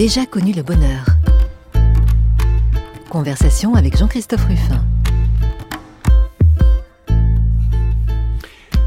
[0.00, 1.04] Déjà connu le bonheur.
[3.10, 4.82] Conversation avec Jean-Christophe Ruffin.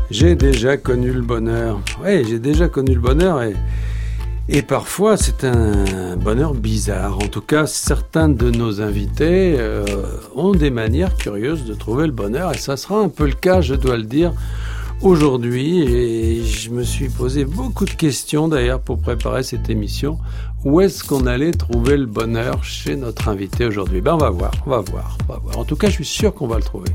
[0.09, 1.79] J'ai déjà connu le bonheur.
[2.03, 3.53] Oui, j'ai déjà connu le bonheur et,
[4.49, 7.19] et parfois c'est un bonheur bizarre.
[7.19, 9.85] En tout cas, certains de nos invités euh,
[10.33, 13.61] ont des manières curieuses de trouver le bonheur et ça sera un peu le cas,
[13.61, 14.33] je dois le dire,
[15.03, 15.83] aujourd'hui.
[15.83, 20.17] Et je me suis posé beaucoup de questions d'ailleurs pour préparer cette émission.
[20.65, 23.99] Où est-ce qu'on allait trouver le bonheur chez notre invité aujourd'hui?
[23.99, 25.59] Ben on va voir, on va voir, on va voir.
[25.59, 26.89] En tout cas, je suis sûr qu'on va le trouver.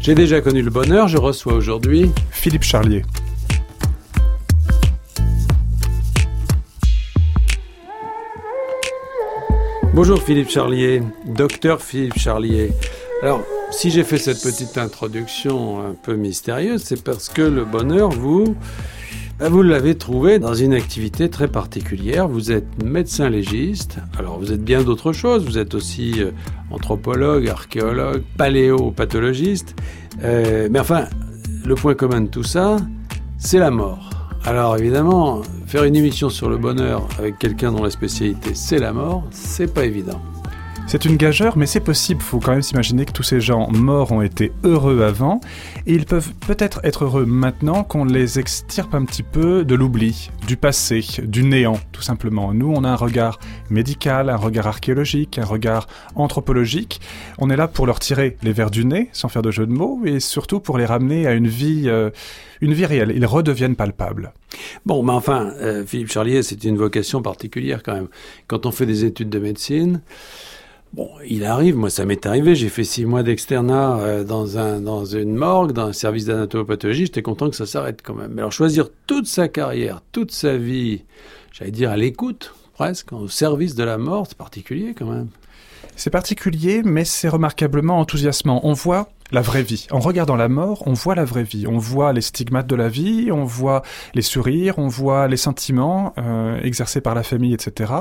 [0.00, 3.04] J'ai déjà connu le bonheur, je reçois aujourd'hui Philippe Charlier.
[9.92, 12.72] Bonjour Philippe Charlier, docteur Philippe Charlier.
[13.70, 18.56] Si j'ai fait cette petite introduction un peu mystérieuse, c'est parce que le bonheur, vous,
[19.38, 22.28] bah, vous l'avez trouvé dans une activité très particulière.
[22.28, 23.98] Vous êtes médecin légiste.
[24.18, 25.44] Alors, vous êtes bien d'autres choses.
[25.44, 26.32] Vous êtes aussi euh,
[26.70, 29.74] anthropologue, archéologue, paléopathologiste.
[30.24, 31.06] Euh, mais enfin,
[31.64, 32.76] le point commun de tout ça,
[33.38, 34.10] c'est la mort.
[34.44, 38.92] Alors évidemment, faire une émission sur le bonheur avec quelqu'un dont la spécialité c'est la
[38.92, 40.20] mort, c'est pas évident.
[40.90, 42.20] C'est une gageure, mais c'est possible.
[42.20, 45.40] Faut quand même s'imaginer que tous ces gens morts ont été heureux avant,
[45.86, 50.32] et ils peuvent peut-être être heureux maintenant qu'on les extirpe un petit peu de l'oubli,
[50.48, 52.52] du passé, du néant, tout simplement.
[52.52, 53.38] Nous, on a un regard
[53.70, 57.00] médical, un regard archéologique, un regard anthropologique.
[57.38, 59.72] On est là pour leur tirer les vers du nez, sans faire de jeu de
[59.72, 62.10] mots, et surtout pour les ramener à une vie, euh,
[62.60, 63.12] une vie réelle.
[63.14, 64.32] Ils redeviennent palpables.
[64.86, 68.08] Bon, mais enfin, euh, Philippe Charlier, c'est une vocation particulière quand même.
[68.48, 70.00] Quand on fait des études de médecine,
[70.92, 74.80] Bon, il arrive, moi ça m'est arrivé, j'ai fait six mois d'externat euh, dans, un,
[74.80, 78.32] dans une morgue, dans un service d'anatomopathologie, j'étais content que ça s'arrête quand même.
[78.32, 81.04] Mais alors choisir toute sa carrière, toute sa vie,
[81.52, 85.28] j'allais dire à l'écoute presque, au service de la mort, c'est particulier quand même.
[85.94, 88.60] C'est particulier, mais c'est remarquablement enthousiasmant.
[88.64, 89.86] On voit la vraie vie.
[89.90, 91.66] En regardant la mort, on voit la vraie vie.
[91.66, 93.82] On voit les stigmates de la vie, on voit
[94.14, 97.92] les sourires, on voit les sentiments euh, exercés par la famille, etc.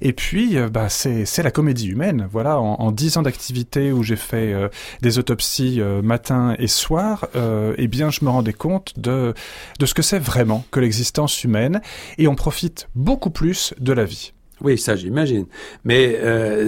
[0.00, 2.28] Et puis, euh, bah, c'est la comédie humaine.
[2.30, 4.68] Voilà, en, dix ans d'activité où j'ai fait euh,
[5.02, 9.34] des autopsies matin et soir, eh bien, je me rendais compte de,
[9.78, 11.80] de ce que c'est vraiment que l'existence humaine,
[12.18, 14.32] et on profite beaucoup plus de la vie.
[14.60, 15.46] Oui, ça j'imagine.
[15.84, 16.18] Mais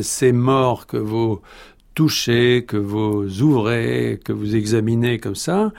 [0.02, 1.40] ces morts que vous
[1.98, 5.72] touchez, que vous ouvrez, que vous examinez comme ça,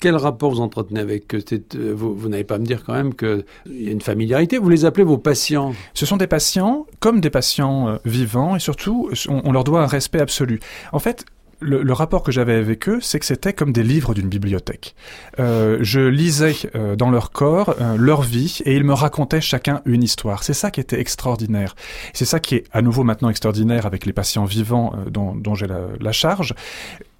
[0.00, 3.44] quel rapport vous entretenez avec euh, Vous, vous n'allez pas me dire quand même qu'il
[3.68, 4.58] y a une familiarité.
[4.58, 8.58] Vous les appelez vos patients Ce sont des patients comme des patients euh, vivants et
[8.58, 10.58] surtout, on leur doit un respect absolu.
[10.90, 11.26] En fait,
[11.62, 14.94] le, rapport que j'avais avec eux, c'est que c'était comme des livres d'une bibliothèque.
[15.38, 19.82] Euh, je lisais euh, dans leur corps euh, leur vie et ils me racontaient chacun
[19.84, 20.42] une histoire.
[20.42, 21.74] C'est ça qui était extraordinaire.
[22.12, 26.12] C'est ça qui est à nouveau maintenant extraordinaire avec les patients vivants dont, j'ai la
[26.12, 26.54] charge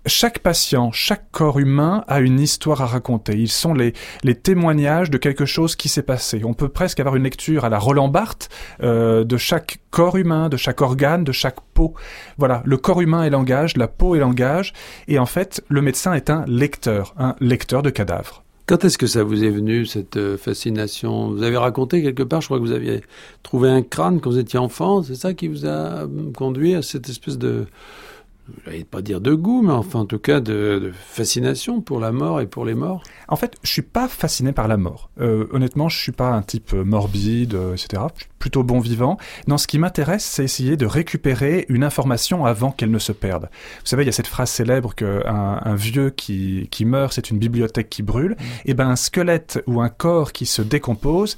[0.06, 3.34] chaque patient, chaque corps humain a une histoire à raconter.
[3.36, 3.92] Ils sont les,
[4.24, 6.42] les témoignages de quelque chose qui s'est passé.
[6.44, 8.48] On peut presque avoir une lecture à la Roland Barthes
[8.82, 11.94] euh, de chaque corps humain, de chaque organe, de chaque peau.
[12.38, 14.72] Voilà, le corps humain est langage, la peau est langage,
[15.08, 18.42] et en fait, le médecin est un lecteur, un lecteur de cadavres.
[18.66, 21.30] Quand est-ce que ça vous est venu, cette euh, fascination?
[21.32, 23.02] Vous avez raconté quelque part, je crois que vous aviez
[23.42, 27.08] trouvé un crâne quand vous étiez enfant, c'est ça qui vous a conduit à cette
[27.08, 27.66] espèce de
[28.64, 32.12] je vais pas dire de goût, mais enfin en tout cas de, fascination pour la
[32.12, 35.10] mort et pour les morts En fait, je suis pas fasciné par la mort.
[35.20, 38.02] Euh, honnêtement, je suis pas un type morbide, euh, etc.
[38.14, 39.18] Je suis plutôt bon vivant.
[39.46, 43.48] Non, ce qui m'intéresse, c'est essayer de récupérer une information avant qu'elle ne se perde.
[43.80, 47.30] Vous savez, il y a cette phrase célèbre que un, vieux qui, qui meurt, c'est
[47.30, 48.32] une bibliothèque qui brûle.
[48.32, 48.42] Mmh.
[48.42, 51.36] Et eh ben un squelette ou un corps qui se décompose,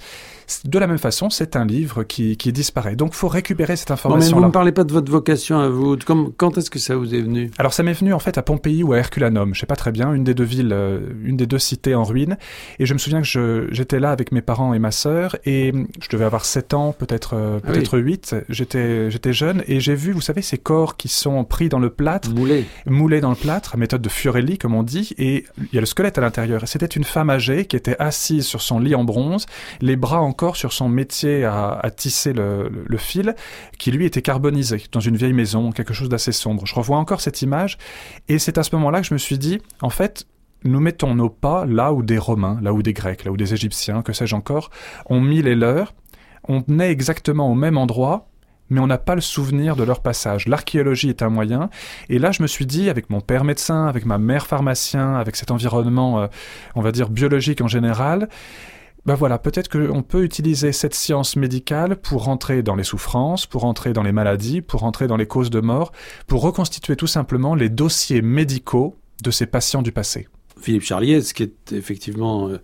[0.64, 2.96] de la même façon, c'est un livre qui, qui disparaît.
[2.96, 4.30] Donc, faut récupérer cette information.
[4.30, 5.96] Non, mais vous ne parlez pas de votre vocation à vous.
[6.36, 8.82] quand est-ce que ça vous est venu Alors, ça m'est venu en fait à Pompéi
[8.82, 9.54] ou à Herculanum.
[9.54, 12.04] Je sais pas très bien, une des deux villes, euh, une des deux cités en
[12.04, 12.36] ruine.
[12.78, 16.08] Et je me souviens que j'étais là avec mes parents et ma sœur, et je
[16.10, 18.36] devais avoir 7 ans, peut-être euh, ah peut-être 8.
[18.48, 21.90] J'étais j'étais jeune et j'ai vu, vous savez, ces corps qui sont pris dans le
[21.90, 25.78] plâtre, moulés, moulés dans le plâtre, méthode de Fiorelli comme on dit, et il y
[25.78, 26.62] a le squelette à l'intérieur.
[26.66, 29.46] C'était une femme âgée qui était assise sur son lit en bronze,
[29.80, 33.36] les bras en encore sur son métier à, tisser le, fil,
[33.78, 36.66] qui lui était carbonisé dans une vieille maison, quelque chose d'assez sombre.
[36.66, 37.78] Je revois encore cette image,
[38.28, 40.26] et c'est à ce moment-là que je me suis dit, en fait,
[40.64, 43.52] nous mettons nos pas là où des Romains, là où des Grecs, là où des
[43.52, 44.70] Égyptiens, que sais-je encore,
[45.06, 45.94] ont mis les leurs.
[46.48, 48.28] On est exactement au même endroit,
[48.70, 50.48] mais on n'a pas le souvenir de leur passage.
[50.48, 51.68] L'archéologie est un moyen.
[52.08, 55.36] Et là, je me suis dit, avec mon père médecin, avec ma mère pharmacien, avec
[55.36, 56.26] cet environnement, euh,
[56.74, 58.28] on va dire, biologique en général,
[59.06, 63.62] ben voilà, peut-être qu'on peut utiliser cette science médicale pour rentrer dans les souffrances, pour
[63.62, 65.92] rentrer dans les maladies, pour rentrer dans les causes de mort,
[66.26, 70.26] pour reconstituer tout simplement les dossiers médicaux de ces patients du passé.
[70.60, 72.58] Philippe Charlier, ce qui est effectivement euh,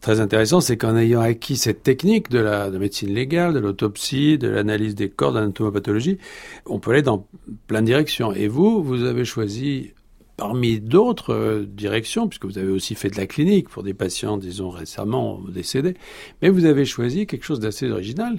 [0.00, 4.48] très intéressant, c'est qu'en ayant acquis cette technique de la médecine légale, de l'autopsie, de
[4.48, 6.18] l'analyse des corps, de l'anatomopathologie,
[6.66, 7.26] on peut aller dans
[7.66, 8.32] plein de directions.
[8.32, 9.92] Et vous, vous avez choisi
[10.38, 14.38] parmi d'autres euh, directions, puisque vous avez aussi fait de la clinique pour des patients,
[14.38, 15.94] disons, récemment décédés,
[16.40, 18.38] mais vous avez choisi quelque chose d'assez original,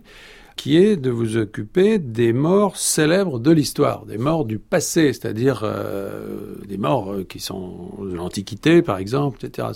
[0.55, 5.61] qui est de vous occuper des morts célèbres de l'histoire, des morts du passé, c'est-à-dire
[5.63, 9.67] euh, des morts euh, qui sont de l'Antiquité, par exemple, etc.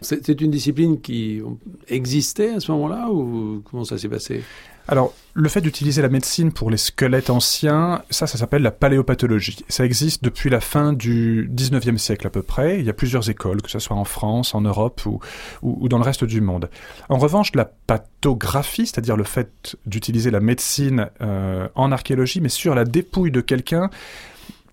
[0.00, 1.42] C'est une discipline qui
[1.88, 4.42] existait à ce moment-là, ou comment ça s'est passé?
[4.88, 9.64] Alors, le fait d'utiliser la médecine pour les squelettes anciens, ça, ça s'appelle la paléopathologie.
[9.68, 12.78] Ça existe depuis la fin du 19e siècle à peu près.
[12.78, 16.04] Il y a plusieurs écoles, que ce soit en France, en Europe ou, dans le
[16.04, 16.70] reste du monde.
[17.08, 22.74] En revanche, la pathographie, c'est-à-dire le fait d'utiliser la médecine euh, en archéologie, mais sur
[22.74, 23.90] la dépouille de quelqu'un,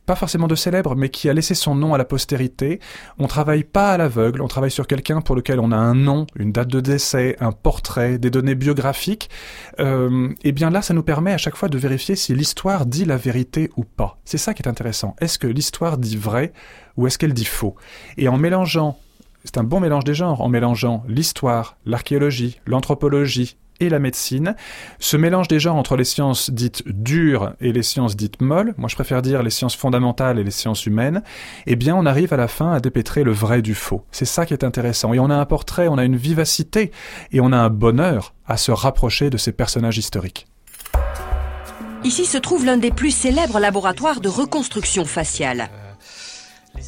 [0.05, 2.79] pas forcément de célèbre, mais qui a laissé son nom à la postérité.
[3.17, 6.27] On travaille pas à l'aveugle, on travaille sur quelqu'un pour lequel on a un nom,
[6.35, 9.29] une date de décès, un portrait, des données biographiques.
[9.79, 13.05] Euh, et bien là, ça nous permet à chaque fois de vérifier si l'histoire dit
[13.05, 14.17] la vérité ou pas.
[14.25, 15.15] C'est ça qui est intéressant.
[15.19, 16.53] Est-ce que l'histoire dit vrai
[16.97, 17.75] ou est-ce qu'elle dit faux?
[18.17, 18.97] Et en mélangeant
[19.45, 23.57] c'est un bon mélange des genres en mélangeant l'histoire, l'archéologie, l'anthropologie
[23.89, 24.55] la médecine.
[24.99, 28.95] Ce mélange genres entre les sciences dites dures et les sciences dites molles, moi je
[28.95, 31.23] préfère dire les sciences fondamentales et les sciences humaines,
[31.67, 34.03] eh bien on arrive à la fin à dépêtrer le vrai du faux.
[34.11, 35.13] C'est ça qui est intéressant.
[35.13, 36.91] Et on a un portrait, on a une vivacité
[37.31, 40.47] et on a un bonheur à se rapprocher de ces personnages historiques.
[42.03, 45.69] Ici se trouve l'un des plus célèbres laboratoires de reconstruction faciale.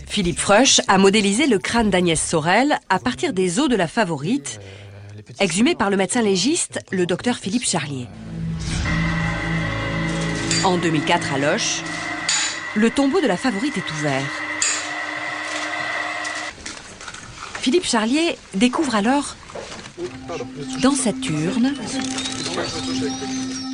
[0.07, 4.59] Philippe Frusch a modélisé le crâne d'Agnès Sorel à partir des os de la favorite
[5.39, 8.07] exhumé par le médecin légiste, le docteur Philippe Charlier.
[10.63, 11.81] En 2004 à Loche,
[12.75, 14.25] le tombeau de la favorite est ouvert.
[17.62, 19.36] Philippe Charlier découvre alors,
[20.81, 21.74] dans cette urne,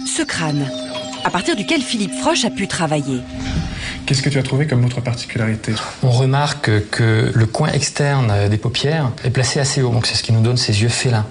[0.05, 0.69] ce crâne,
[1.23, 3.21] à partir duquel Philippe Froche a pu travailler.
[4.05, 5.73] Qu'est-ce que tu as trouvé comme autre particularité?
[6.03, 10.23] On remarque que le coin externe des paupières est placé assez haut, donc c'est ce
[10.23, 11.25] qui nous donne ces yeux félins.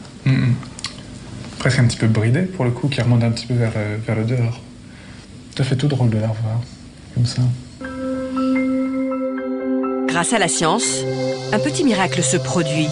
[1.58, 3.72] Presque un petit peu bridé pour le coup, qui remonte un petit peu vers,
[4.06, 4.60] vers le dehors.
[5.56, 6.60] Ça fait tout drôle de la revoir,
[7.14, 7.42] comme ça.
[10.08, 11.02] Grâce à la science,
[11.52, 12.88] un petit miracle se produit.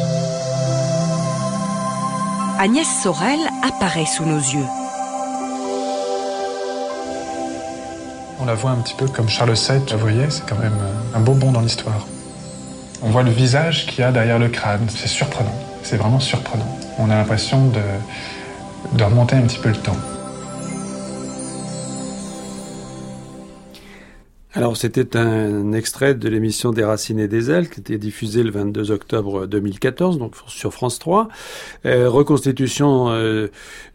[2.59, 4.67] Agnès Sorel apparaît sous nos yeux.
[8.39, 11.17] On la voit un petit peu comme Charles VII, vous voyez, c'est quand même euh,
[11.17, 12.07] un beau bond dans l'histoire.
[13.03, 16.78] On voit le visage qu'il y a derrière le crâne, c'est surprenant, c'est vraiment surprenant
[16.99, 19.97] on a l'impression de, remonter un petit peu le temps.
[24.55, 28.51] Alors c'était un extrait de l'émission Des Racines et des Ailes qui était diffusée le
[28.51, 31.29] 22 octobre 2014 donc sur France 3.
[31.85, 33.49] Euh, reconstitution euh,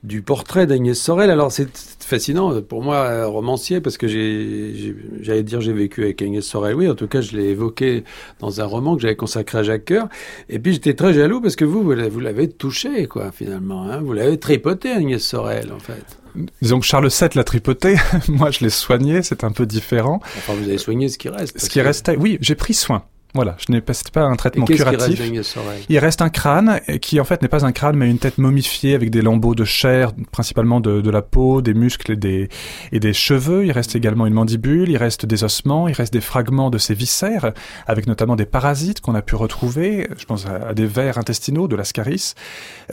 [0.04, 1.32] du portrait d'Agnès Sorel.
[1.32, 6.46] Alors c'est fascinant pour moi romancier parce que j'ai j'allais dire j'ai vécu avec Agnès
[6.46, 6.76] Sorel.
[6.76, 8.04] Oui, en tout cas je l'ai évoqué
[8.40, 10.08] dans un roman que j'avais consacré à Jacques Coeur.
[10.50, 13.90] Et puis j'étais très jaloux parce que vous vous l'avez touché quoi finalement.
[13.90, 14.02] Hein.
[14.02, 16.23] Vous l'avez tripoté Agnès Sorel en fait.
[16.62, 17.96] Disons que Charles VII l'a tripoté,
[18.28, 20.20] moi je l'ai soigné, c'est un peu différent.
[20.38, 21.60] Enfin, vous avez soigné ce qui reste.
[21.60, 23.04] Ce qui restait, oui, j'ai pris soin.
[23.36, 25.20] Voilà, je n'ai pas, un traitement curatif.
[25.20, 25.58] Reste
[25.90, 28.94] il reste un crâne qui en fait n'est pas un crâne mais une tête momifiée
[28.94, 32.50] avec des lambeaux de chair, principalement de, de, la peau, des muscles et des,
[32.92, 33.66] et des cheveux.
[33.66, 36.94] Il reste également une mandibule, il reste des ossements, il reste des fragments de ses
[36.94, 37.54] viscères,
[37.88, 40.08] avec notamment des parasites qu'on a pu retrouver.
[40.16, 42.36] Je pense à, des vers intestinaux de l'ascaris.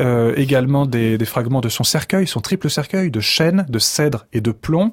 [0.00, 4.26] Euh, également des, des fragments de son cercueil, son triple cercueil de chêne, de cèdre
[4.32, 4.90] et de plomb.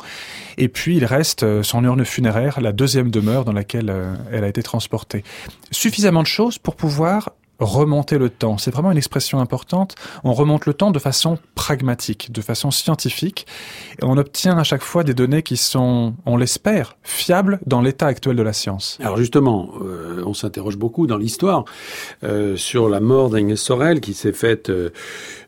[0.57, 4.43] Et puis il reste euh, son urne funéraire, la deuxième demeure dans laquelle euh, elle
[4.43, 5.23] a été transportée
[5.71, 7.29] suffisamment de choses pour pouvoir
[7.59, 8.57] remonter le temps.
[8.57, 9.95] C'est vraiment une expression importante.
[10.23, 13.47] On remonte le temps de façon pragmatique, de façon scientifique.
[14.01, 18.07] Et on obtient à chaque fois des données qui sont, on l'espère, fiables dans l'état
[18.07, 18.97] actuel de la science.
[19.01, 21.65] Alors justement, euh, on s'interroge beaucoup dans l'histoire
[22.23, 24.91] euh, sur la mort d'Agnès Sorel qui s'est faite euh,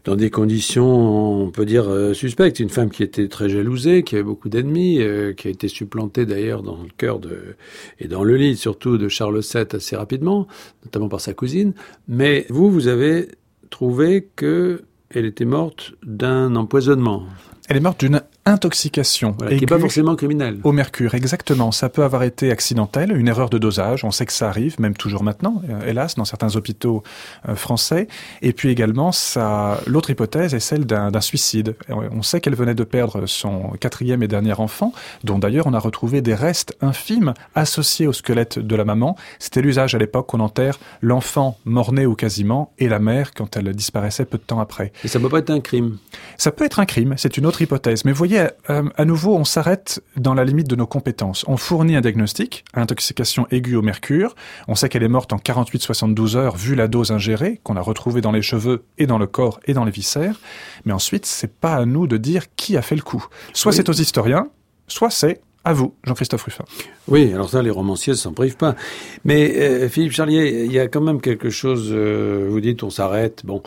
[0.10, 2.60] dans des conditions, on peut dire, euh, suspectes.
[2.60, 6.26] Une femme qui était très jalousée, qui avait beaucoup d'ennemis, euh, qui a été supplantée
[6.26, 7.20] d'ailleurs dans le cœur
[8.00, 10.48] et dans le lit surtout de Charles VII assez rapidement,
[10.84, 11.74] notamment par sa cousine.
[12.08, 13.28] Mais vous, vous avez
[13.70, 17.28] trouvé que elle était morte d'un empoisonnement.
[17.68, 20.60] Elle est morte d'une intoxication voilà, qui n'est pas forcément criminelle.
[20.64, 21.72] Au mercure, exactement.
[21.72, 24.04] Ça peut avoir été accidentel, une erreur de dosage.
[24.04, 27.04] On sait que ça arrive, même toujours maintenant, euh, hélas, dans certains hôpitaux
[27.48, 28.08] euh, français.
[28.42, 31.76] Et puis également, ça, l'autre hypothèse est celle d'un suicide.
[31.90, 35.80] On sait qu'elle venait de perdre son quatrième et dernier enfant, dont d'ailleurs on a
[35.80, 39.16] retrouvé des restes infimes associés au squelette de la maman.
[39.40, 43.74] C'était l'usage à l'époque qu'on enterre l'enfant mort-né ou quasiment et la mère quand elle
[43.74, 44.92] disparaissait peu de temps après.
[45.04, 45.98] Et ça peut pas être un crime
[46.38, 48.06] Ça peut être un crime, c'est une autre hypothèse.
[48.06, 48.39] Mais vous voyez,
[48.70, 51.46] euh, à nouveau, on s'arrête dans la limite de nos compétences.
[51.48, 54.36] On fournit un diagnostic, intoxication aiguë au mercure.
[54.68, 58.22] On sait qu'elle est morte en 48-72 heures vu la dose ingérée qu'on a retrouvée
[58.22, 60.40] dans les cheveux et dans le corps et dans les viscères.
[60.86, 63.26] Mais ensuite, c'est pas à nous de dire qui a fait le coup.
[63.54, 64.50] Soit c'est aux historiens,
[64.88, 66.64] soit c'est à vous, Jean-Christophe Ruffin.
[67.10, 68.76] Oui, alors ça, les romanciers ne s'en privent pas.
[69.26, 72.90] Mais euh, Philippe Charlier, il y a quand même quelque chose, euh, vous dites on
[72.90, 73.62] s'arrête, bon,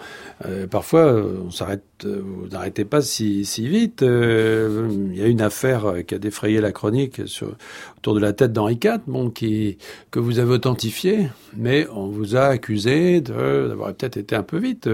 [0.47, 4.03] euh, parfois on s'arrête, vous n'arrêtez pas si, vite.
[4.03, 7.55] il y a une affaire qui a défrayé la chronique sur,
[7.99, 12.47] autour de la tête d'Henri IV, bon, que vous avez authentifié, mais on vous a
[12.47, 14.89] accusé d'avoir peut-être été un peu vite.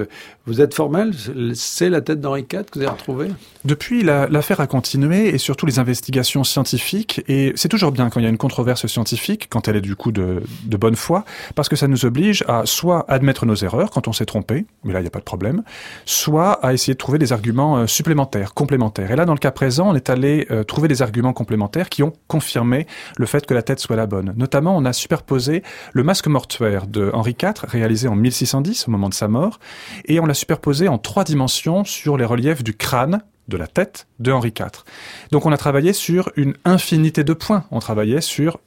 [0.47, 1.13] Vous êtes formel,
[1.55, 3.29] c'est la tête d'Henri IV que vous avez retrouvée?
[3.65, 8.25] Depuis, l'affaire a continué et surtout les investigations scientifiques, et c'est toujours bien quand il
[8.25, 11.25] y a une controverse scientifique, quand elle est du coup de, de bonne foi,
[11.55, 14.93] parce que ça nous oblige à soit admettre nos erreurs quand on s'est trompé, mais
[14.93, 15.63] là il n'y a pas de problème,
[16.05, 19.11] soit à essayer de trouver des arguments euh, supplémentaires, complémentaires.
[19.11, 22.03] Et là, dans le cas présent, on est allé euh, trouver des arguments complémentaires qui
[22.03, 22.87] ont confirmé
[23.17, 24.35] le fait que la tête soit la bonne.
[24.37, 25.63] Notamment, on a superposé
[25.93, 29.59] le masque mortuaire de Henri IV, réalisé en 1610 au moment de sa mort,
[30.05, 34.07] et on l'a superposé en trois dimensions sur les reliefs du crâne de la tête
[34.19, 34.85] de Henri IV.
[35.33, 37.65] Donc on a travaillé sur une infinité de points.
[37.71, 38.59] On travaillait sur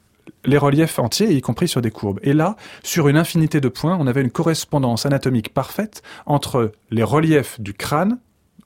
[0.44, 2.20] les reliefs entiers, y compris sur des courbes.
[2.22, 7.02] Et là, sur une infinité de points, on avait une correspondance anatomique parfaite entre les
[7.02, 8.18] reliefs du crâne,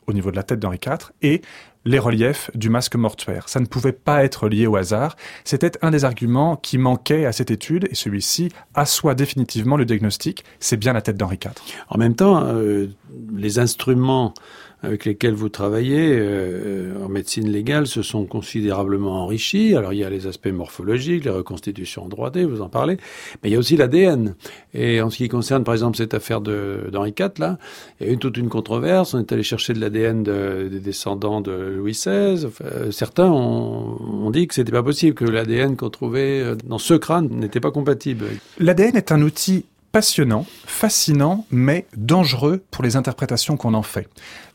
[0.07, 1.43] au niveau de la tête d'Henri IV, et
[1.87, 3.49] les reliefs du masque mortuaire.
[3.49, 5.17] Ça ne pouvait pas être lié au hasard.
[5.45, 10.45] C'était un des arguments qui manquait à cette étude et celui-ci assoit définitivement le diagnostic.
[10.59, 11.53] C'est bien la tête d'Henri IV.
[11.89, 12.89] En même temps, euh,
[13.37, 14.35] les instruments
[14.83, 19.75] avec lesquels vous travaillez euh, en médecine légale se sont considérablement enrichis.
[19.75, 22.99] Alors il y a les aspects morphologiques, les reconstitutions en 3D, vous en parlez,
[23.43, 24.35] mais il y a aussi l'ADN.
[24.75, 27.59] Et en ce qui concerne par exemple cette affaire d'Henri IV, là,
[28.01, 29.15] il y a eu toute une controverse.
[29.15, 32.47] On est allé chercher de l'ADN de, des descendants de Louis XVI.
[32.91, 36.95] certains ont, ont, dit que c'était pas possible, que l'ADN qu'on trouvait euh, dans ce
[36.95, 38.27] crâne n'était pas compatible.
[38.59, 39.65] L'ADN est un outil
[39.97, 44.07] passionnant, fascinant, mais dangereux pour les interprétations qu'on en fait.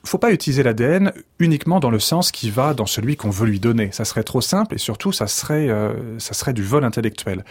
[0.03, 3.59] Faut pas utiliser l'ADN uniquement dans le sens qui va dans celui qu'on veut lui
[3.59, 3.91] donner.
[3.91, 7.43] Ça serait trop simple et surtout ça serait euh, ça serait du vol intellectuel.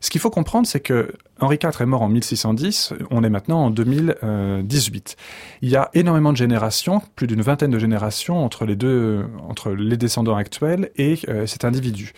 [0.00, 2.94] Ce qu'il faut comprendre, c'est que Henri IV est mort en 1610.
[3.12, 5.16] On est maintenant en 2018.
[5.62, 9.70] Il y a énormément de générations, plus d'une vingtaine de générations entre les deux, entre
[9.70, 12.12] les descendants actuels et euh, cet individu.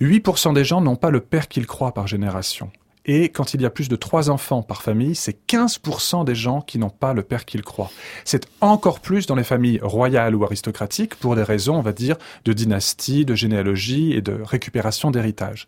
[0.00, 2.72] 8% des gens n'ont pas le père qu'ils croient par génération.
[3.06, 6.60] Et quand il y a plus de trois enfants par famille, c'est 15% des gens
[6.60, 7.90] qui n'ont pas le père qu'ils croient.
[8.24, 12.16] C'est encore plus dans les familles royales ou aristocratiques pour des raisons, on va dire,
[12.44, 15.66] de dynastie, de généalogie et de récupération d'héritage.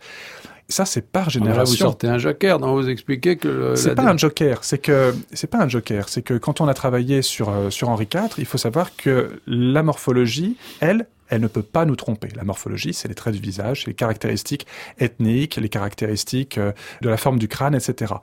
[0.71, 1.63] Ça, c'est par génération.
[1.63, 4.65] Là, vous sortez un joker, non Vous expliquez que c'est pas un joker.
[4.65, 6.11] C'est que c'est pas un joker.
[6.11, 9.41] C'est que quand on a travaillé sur euh, sur Henri IV, il faut savoir que
[9.47, 12.29] la morphologie, elle, elle ne peut pas nous tromper.
[12.37, 14.67] La morphologie, c'est les traits du visage, les caractéristiques
[14.99, 18.17] ethniques, les caractéristiques euh, de la forme du crâne, etc.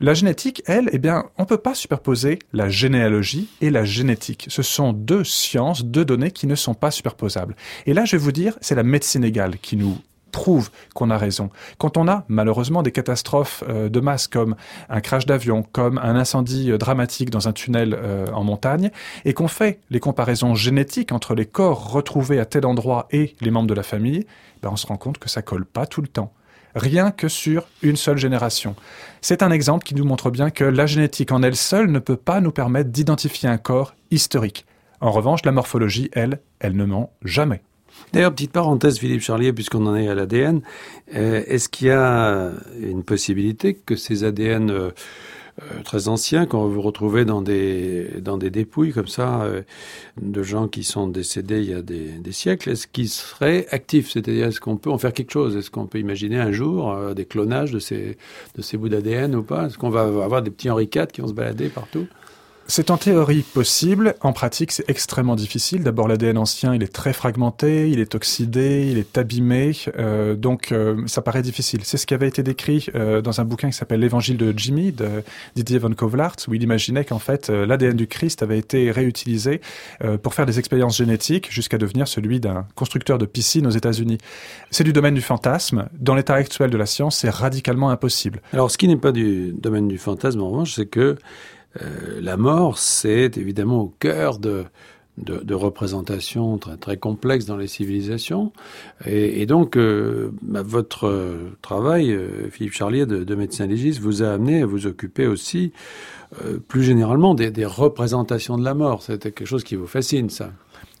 [0.00, 4.46] La génétique, elle, eh bien, on peut pas superposer la généalogie et la génétique.
[4.48, 7.54] Ce sont deux sciences, deux données qui ne sont pas superposables.
[7.86, 9.98] Et là, je vais vous dire, c'est la médecine égale qui nous
[10.32, 11.50] prouve qu'on a raison.
[11.78, 14.56] Quand on a malheureusement des catastrophes euh, de masse comme
[14.88, 18.90] un crash d'avion, comme un incendie euh, dramatique dans un tunnel euh, en montagne,
[19.24, 23.50] et qu'on fait les comparaisons génétiques entre les corps retrouvés à tel endroit et les
[23.52, 24.26] membres de la famille,
[24.62, 26.32] ben on se rend compte que ça colle pas tout le temps
[26.74, 28.74] rien que sur une seule génération.
[29.20, 32.16] C'est un exemple qui nous montre bien que la génétique en elle seule ne peut
[32.16, 34.64] pas nous permettre d'identifier un corps historique.
[35.02, 37.60] En revanche, la morphologie, elle, elle ne ment jamais.
[38.12, 40.60] D'ailleurs, petite parenthèse, Philippe Charlier, puisqu'on en est à l'ADN,
[41.14, 44.90] euh, est-ce qu'il y a une possibilité que ces ADN euh,
[45.60, 49.46] euh, très anciens, qu'on vous retrouvez dans des, dans des dépouilles comme ça,
[50.20, 54.10] de gens qui sont décédés il y a des, siècles, est-ce qu'ils seraient actifs?
[54.10, 55.56] C'est-à-dire, est-ce qu'on peut en faire quelque chose?
[55.56, 58.16] Est-ce qu'on peut imaginer un jour des clonages de ces,
[58.56, 59.66] de ces bouts d'ADN ou pas?
[59.66, 62.06] Est-ce qu'on va avoir des petits Henri IV qui vont se balader partout?
[62.74, 65.82] C'est en théorie possible, en pratique c'est extrêmement difficile.
[65.82, 70.72] D'abord l'ADN ancien il est très fragmenté, il est oxydé, il est abîmé, euh, donc
[70.72, 71.80] euh, ça paraît difficile.
[71.84, 74.90] C'est ce qui avait été décrit euh, dans un bouquin qui s'appelle L'Évangile de Jimmy
[74.90, 75.22] de
[75.54, 79.60] Didier von Kovlart, où il imaginait qu'en fait l'ADN du Christ avait été réutilisé
[80.22, 84.16] pour faire des expériences génétiques jusqu'à devenir celui d'un constructeur de piscines aux États-Unis.
[84.70, 85.90] C'est du domaine du fantasme.
[86.00, 88.40] Dans l'état actuel de la science, c'est radicalement impossible.
[88.54, 91.18] Alors ce qui n'est pas du domaine du fantasme en revanche, c'est que
[91.80, 94.64] euh, la mort, c'est évidemment au cœur de,
[95.18, 98.52] de, représentations très, complexes dans les civilisations.
[99.06, 104.62] Et, donc, euh, bah, votre travail, euh, Philippe Charlier, de, médecin légiste, vous a amené
[104.62, 105.72] à vous occuper aussi,
[106.68, 109.02] plus généralement, des, des représentations de la mort.
[109.02, 110.50] C'était quelque chose qui vous fascine, ça.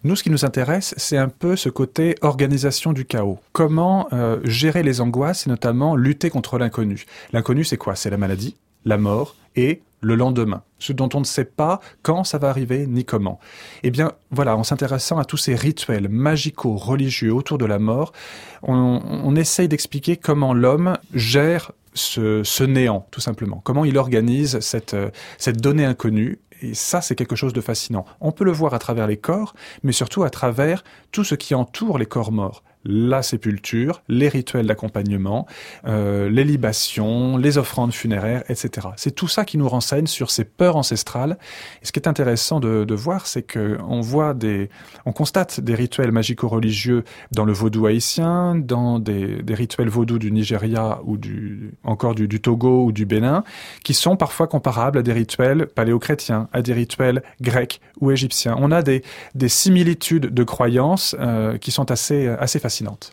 [0.04, 3.38] Nous, ce qui nous intéresse, c'est un peu ce côté organisation du chaos.
[3.52, 4.08] Comment
[4.42, 7.04] gérer les angoisses et notamment lutter contre l'inconnu.
[7.32, 7.94] L'inconnu, c'est quoi?
[7.94, 12.24] C'est la maladie, la mort et le lendemain, ce dont on ne sait pas quand
[12.24, 13.38] ça va arriver ni comment.
[13.84, 18.12] Eh bien, voilà, en s'intéressant à tous ces rituels magicaux, religieux autour de la mort,
[18.62, 23.60] on, essaye d'expliquer comment l'homme gère ce, néant, tout simplement.
[23.64, 24.96] Comment il organise cette,
[25.38, 26.38] cette donnée inconnue.
[26.60, 28.04] Et ça, c'est quelque chose de fascinant.
[28.20, 31.54] On peut le voir à travers les corps, mais surtout à travers tout ce qui
[31.54, 35.46] entoure les corps morts la sépulture, les rituels d'accompagnement,
[35.86, 38.88] euh, les libations, les offrandes funéraires, etc.
[38.96, 41.38] C'est tout ça qui nous renseigne sur ces peurs ancestrales.
[41.82, 44.68] Et ce qui est intéressant de, de voir, c'est que on voit des,
[45.06, 50.32] on constate des rituels magico-religieux dans le vaudou haïtien, dans des, des rituels vaudous du
[50.32, 53.44] Nigeria ou du, encore du, du, Togo ou du Bénin,
[53.84, 58.56] qui sont parfois comparables à des rituels paléo-chrétiens, à des rituels grecs ou égyptiens.
[58.58, 59.02] On a des,
[59.34, 63.12] des similitudes de croyances euh, qui sont assez, assez faciles fascinante.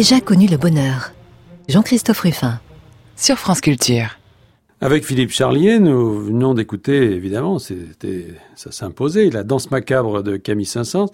[0.00, 1.12] Déjà connu le bonheur.
[1.68, 2.58] Jean-Christophe Ruffin.
[3.16, 4.16] Sur France Culture.
[4.80, 10.64] Avec Philippe Charlier, nous venons d'écouter, évidemment, c'était, ça s'imposait, la danse macabre de Camille
[10.64, 11.10] Saint-Saëns,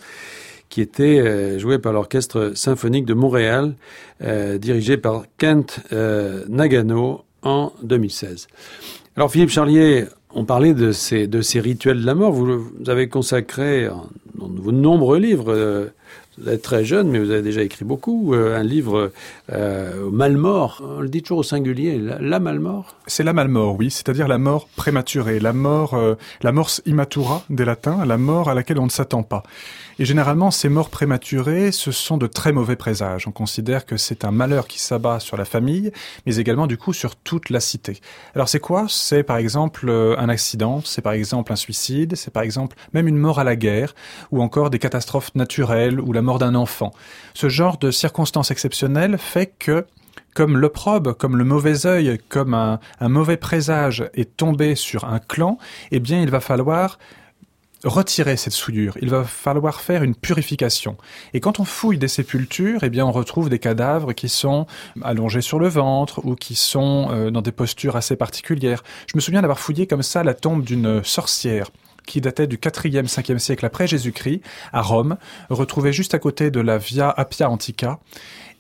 [0.69, 3.75] qui était euh, jouée par l'Orchestre symphonique de Montréal,
[4.23, 8.47] euh, dirigé par Kent euh, Nagano en 2016.
[9.17, 12.31] Alors Philippe Charlier, on parlait de ces, de ces rituels de la mort.
[12.31, 13.89] Vous, vous avez consacré
[14.37, 15.91] dans vos nombreux livres
[16.39, 18.35] vous êtes très jeune, mais vous avez déjà écrit beaucoup.
[18.35, 19.11] Euh, un livre
[19.53, 22.95] euh, Malmort, on le dit toujours au singulier, la, Malmort?
[23.07, 27.65] C'est la Malmort, oui, c'est-à-dire la mort prématurée, la mort, euh, la mors immatura des
[27.65, 29.43] latins, la mort à laquelle on ne s'attend pas.
[29.99, 33.27] Et généralement, ces morts prématurées, ce sont de très mauvais présages.
[33.27, 35.91] On considère que c'est un malheur qui s'abat sur la famille,
[36.27, 38.01] mais également du coup sur toute la cité.
[38.35, 38.87] Alors c'est quoi?
[38.91, 43.09] C'est par exemple euh, un accident, c'est par exemple un suicide, c'est par exemple même
[43.09, 43.95] une mort à la guerre,
[44.31, 46.93] ou encore des catastrophes naturelles, ou la mort d'un enfant.
[47.33, 49.87] Ce genre de circonstances exceptionnelles fait que
[50.35, 55.19] comme l'opprobre, comme le mauvais œil, comme un, un, mauvais présage est tombé sur un
[55.19, 55.57] clan,
[55.91, 56.99] eh bien il va falloir
[57.85, 58.97] retirer cette souillure.
[59.01, 60.97] Il va falloir faire une purification.
[61.35, 64.67] Et quand on fouille des sépultures, eh bien, on retrouve des cadavres qui sont
[65.03, 68.83] allongés sur le ventre ou qui sont euh, dans des postures assez particulières.
[69.07, 71.71] Je me souviens d'avoir fouillé comme ça la tombe d'une sorcière
[72.07, 74.41] qui datait du 4e, 5e siècle après Jésus-Christ,
[74.73, 75.17] à Rome,
[75.51, 77.99] retrouvée juste à côté de la Via Appia Antica.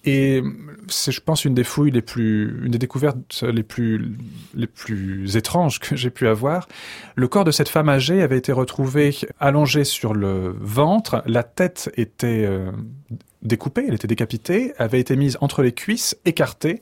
[0.05, 0.42] Et
[0.88, 4.16] c'est, je pense, une des fouilles les plus, une des découvertes les plus,
[4.55, 6.68] les plus étranges que j'ai pu avoir.
[7.14, 11.22] Le corps de cette femme âgée avait été retrouvé allongé sur le ventre.
[11.27, 12.70] La tête était euh,
[13.42, 16.81] découpée, elle était décapitée, avait été mise entre les cuisses, écartée.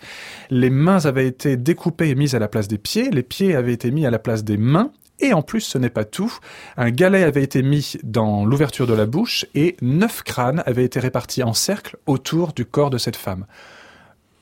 [0.51, 3.11] Les mains avaient été découpées et mises à la place des pieds.
[3.11, 4.91] Les pieds avaient été mis à la place des mains.
[5.21, 6.37] Et en plus, ce n'est pas tout.
[6.77, 10.99] Un galet avait été mis dans l'ouverture de la bouche et neuf crânes avaient été
[10.99, 13.47] répartis en cercle autour du corps de cette femme.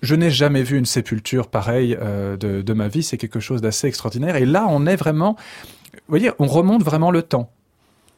[0.02, 3.02] Je n'ai jamais vu une sépulture pareille euh, de, de ma vie.
[3.02, 4.36] C'est quelque chose d'assez extraordinaire.
[4.36, 5.36] Et là, on est vraiment,
[5.92, 7.50] vous voyez, on remonte vraiment le temps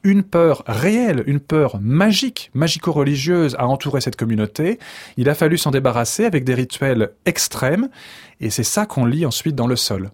[0.05, 4.79] une peur réelle, une peur magique, magico-religieuse a entouré cette communauté.
[5.17, 7.89] Il a fallu s'en débarrasser avec des rituels extrêmes,
[8.41, 10.11] et c'est ça qu'on lit ensuite dans le sol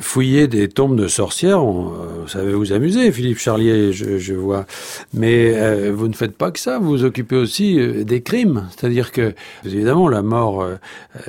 [0.00, 4.66] fouiller des tombes de sorcières, on, ça va vous amuser, Philippe Charlier, je, vois.
[5.14, 8.68] Mais euh, vous ne faites pas que ça, vous vous occupez aussi euh, des crimes.
[8.70, 10.76] C'est-à-dire que, évidemment, la mort, euh,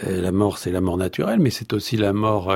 [0.05, 2.53] la mort, c'est la mort naturelle, mais c'est aussi la mort,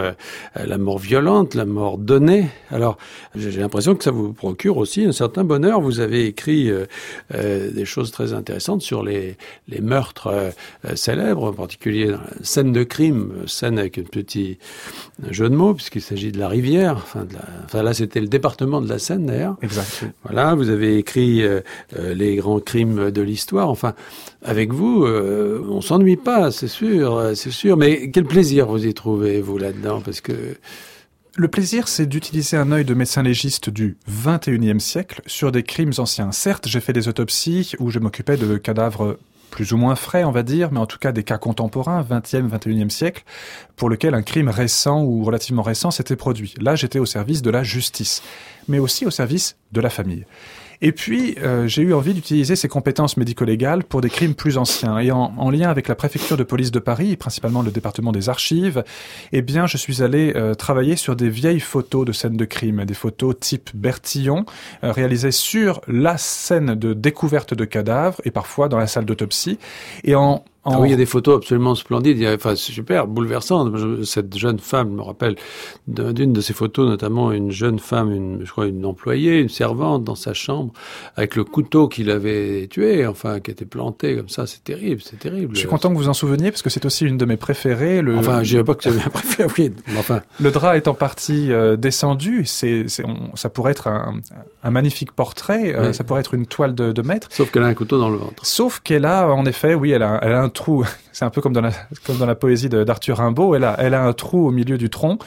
[0.55, 2.47] la mort violente, la mort donnée.
[2.69, 2.97] Alors,
[3.35, 5.79] j'ai l'impression que ça vous procure aussi un certain bonheur.
[5.81, 6.71] Vous avez écrit
[7.31, 9.37] des choses très intéressantes sur les,
[9.67, 10.53] les meurtres
[10.95, 14.57] célèbres, en particulier dans la scène de crime, scène avec un petit
[15.29, 16.97] jeu de mots, qu'il s'agit de la rivière.
[16.97, 19.55] Enfin, de la, enfin là, c'était le département de la Seine, d'ailleurs.
[19.61, 20.05] Exact.
[20.23, 21.61] Voilà, vous avez écrit euh,
[21.97, 23.69] euh, les grands crimes de l'histoire.
[23.69, 23.93] Enfin,
[24.43, 27.77] avec vous, euh, on s'ennuie pas, c'est sûr, c'est sûr.
[27.77, 30.33] Mais quel plaisir vous y trouvez, vous, là-dedans Parce que...
[31.35, 35.93] Le plaisir, c'est d'utiliser un œil de médecin légiste du 21e siècle sur des crimes
[35.97, 36.31] anciens.
[36.31, 39.17] Certes, j'ai fait des autopsies où je m'occupais de cadavres
[39.53, 42.49] plus ou moins frais, on va dire, mais en tout cas des cas contemporains, 20e,
[42.49, 43.23] 21e siècle,
[43.75, 46.55] pour lequel un crime récent ou relativement récent s'était produit.
[46.59, 48.23] Là, j'étais au service de la justice,
[48.67, 50.25] mais aussi au service de la famille.
[50.85, 54.99] Et puis, euh, j'ai eu envie d'utiliser ces compétences médico-légales pour des crimes plus anciens.
[54.99, 58.27] Et en, en, lien avec la préfecture de police de Paris, principalement le département des
[58.27, 58.83] archives,
[59.31, 62.83] eh bien, je suis allé euh, travailler sur des vieilles photos de scènes de crime,
[62.83, 64.45] des photos type Bertillon,
[64.83, 69.59] euh, réalisées sur la scène de découverte de cadavres et parfois dans la salle d'autopsie.
[70.03, 72.17] Et en ah oui, il y a des photos absolument splendides.
[72.17, 73.69] Il y a, enfin, super, bouleversant.
[74.03, 75.35] Cette jeune femme, je me rappelle
[75.87, 80.05] d'une de ces photos, notamment une jeune femme, une, je crois une employée, une servante
[80.05, 80.71] dans sa chambre,
[81.17, 84.47] avec le couteau qu'il avait tué, enfin, qui était planté comme ça.
[84.47, 85.53] C'est terrible, c'est terrible.
[85.53, 88.01] Je suis content que vous en souveniez parce que c'est aussi une de mes préférées.
[88.01, 88.17] Le...
[88.17, 89.51] Enfin, je dirais pas que c'est ma préférée.
[89.57, 90.21] Oui, enfin.
[90.39, 92.45] Le drap est en partie euh, descendu.
[92.45, 94.21] C'est, ça pourrait être un,
[94.63, 95.75] un magnifique portrait.
[95.75, 97.27] Euh, ça pourrait être une toile de, de maître.
[97.31, 98.45] Sauf qu'elle a un couteau dans le ventre.
[98.45, 100.85] Sauf qu'elle a, en effet, oui, elle a, elle a un trou.
[101.11, 101.71] C'est un peu comme dans la,
[102.05, 103.55] comme dans la poésie d'Arthur Rimbaud.
[103.55, 105.19] Elle a, elle a un trou au milieu du tronc.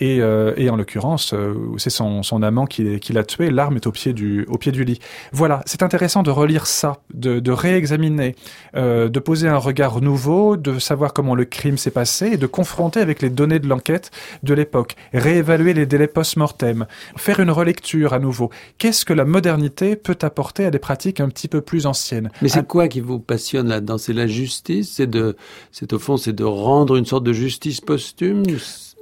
[0.00, 3.50] Et, euh, et en l'occurrence, euh, c'est son, son amant qui, qui l'a tué.
[3.50, 4.98] L'arme est au pied du, au pied du lit.
[5.32, 5.60] Voilà.
[5.66, 8.34] C'est intéressant de relire ça, de, de réexaminer,
[8.74, 12.46] euh, de poser un regard nouveau, de savoir comment le crime s'est passé et de
[12.46, 14.10] confronter avec les données de l'enquête
[14.42, 14.96] de l'époque.
[15.12, 16.86] Réévaluer les délais post-mortem.
[17.16, 18.50] Faire une relecture à nouveau.
[18.78, 22.30] Qu'est-ce que la modernité peut apporter à des pratiques un petit peu plus anciennes?
[22.42, 23.98] Mais c'est quoi qui vous passionne là-dedans?
[23.98, 24.73] C'est la justice?
[24.82, 25.36] C'est de,
[25.72, 28.42] c'est au fond, c'est de rendre une sorte de justice posthume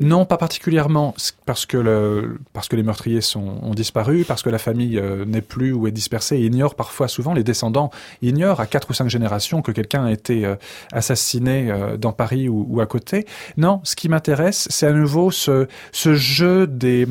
[0.00, 1.14] Non, pas particulièrement,
[1.46, 5.42] parce que parce que les meurtriers sont, ont disparu, parce que la famille euh, n'est
[5.42, 9.08] plus ou est dispersée et ignore parfois, souvent, les descendants ignorent à quatre ou cinq
[9.08, 10.56] générations que quelqu'un a été euh,
[10.92, 13.26] assassiné euh, dans Paris ou, à côté.
[13.56, 17.06] Non, ce qui m'intéresse, c'est à nouveau ce, ce jeu des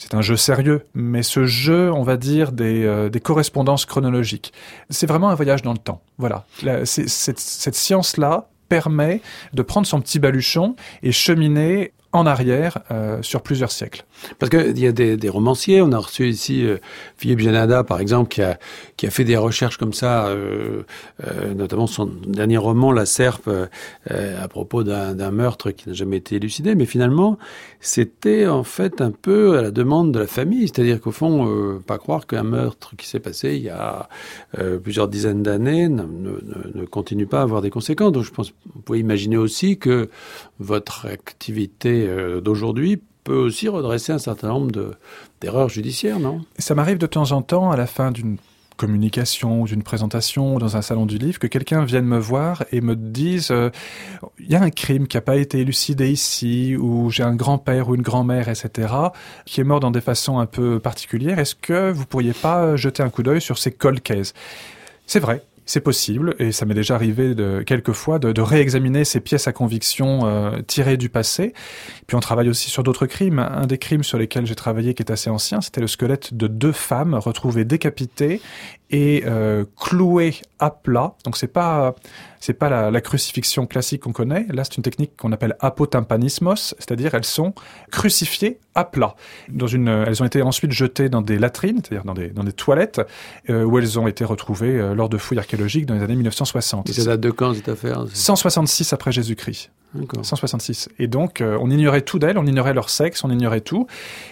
[0.00, 4.50] c'est un jeu sérieux, mais ce jeu, on va dire, des, euh, des correspondances chronologiques.
[4.88, 6.00] C'est vraiment un voyage dans le temps.
[6.16, 6.46] Voilà.
[6.86, 9.20] Cette, cette science-là permet
[9.52, 14.04] de prendre son petit baluchon et cheminer en arrière euh, sur plusieurs siècles.
[14.38, 16.78] Parce qu'il y a des, des, romanciers, on a reçu ici euh,
[17.16, 18.58] Philippe Janada, par exemple, qui a,
[18.96, 20.82] qui a fait des recherches comme ça, euh,
[21.26, 26.16] euh, notamment son dernier roman, La Serpe, euh, à propos d'un meurtre qui n'a jamais
[26.16, 27.38] été élucidé, mais finalement,
[27.80, 31.78] c'était en fait un peu à la demande de la famille, c'est-à-dire qu'au fond, euh,
[31.78, 34.08] pas croire qu'un meurtre qui s'est passé il y a
[34.82, 38.12] plusieurs dizaines d'années ne, ne, ne, continue pas à avoir des conséquences.
[38.12, 40.08] Donc je pense, vous pouvez imaginer aussi que
[40.58, 41.99] votre activité
[42.42, 44.96] d'aujourd'hui peut aussi redresser un certain nombre
[45.40, 46.40] d'erreurs judiciaires, non?
[46.58, 48.38] Ça m'arrive de temps en temps, à la fin d'une
[48.80, 52.96] communication, d'une présentation, dans un salon du livre, que quelqu'un vienne me voir et me
[52.96, 53.70] dise il euh,
[54.38, 57.94] y a un crime qui n'a pas été élucidé ici, ou j'ai un grand-père ou
[57.94, 58.88] une grand-mère, etc.,
[59.44, 61.38] qui est mort dans des façons un peu particulières.
[61.38, 64.32] Est-ce que vous pourriez pas jeter un coup d'œil sur ces cold cases?
[65.06, 69.20] C'est vrai, c'est possible, et ça m'est déjà arrivé de, quelquefois de, de réexaminer ces
[69.20, 71.54] pièces à conviction euh, tirées du passé.
[72.08, 73.38] Puis on travaille aussi sur d'autres crimes.
[73.38, 76.48] Un des crimes sur lesquels j'ai travaillé, qui est assez ancien, c'était le squelette de
[76.48, 78.40] deux femmes retrouvées décapitées
[78.90, 81.14] et euh, clouées à plat.
[81.24, 81.94] Donc c'est pas
[82.40, 84.46] c'est pas la, la, crucifixion classique qu'on connaît.
[84.48, 87.54] Là, c'est une technique qu'on appelle apotympanismos, c'est-à-dire elles sont
[87.90, 89.14] crucifiées à plat.
[89.48, 92.52] Dans une, elles ont été ensuite jetées dans des latrines, c'est-à-dire dans des, dans des
[92.52, 93.00] toilettes,
[93.50, 96.88] euh, où elles ont été retrouvées euh, lors de fouilles archéologiques dans les années 1960.
[96.88, 99.70] Et ça date de quand cette affaire 166 après Jésus-Christ.
[100.22, 100.88] 166.
[100.98, 103.86] Et donc, euh, on ignorait tout d'elles, on ignorait leur sexe, on ignorait tout.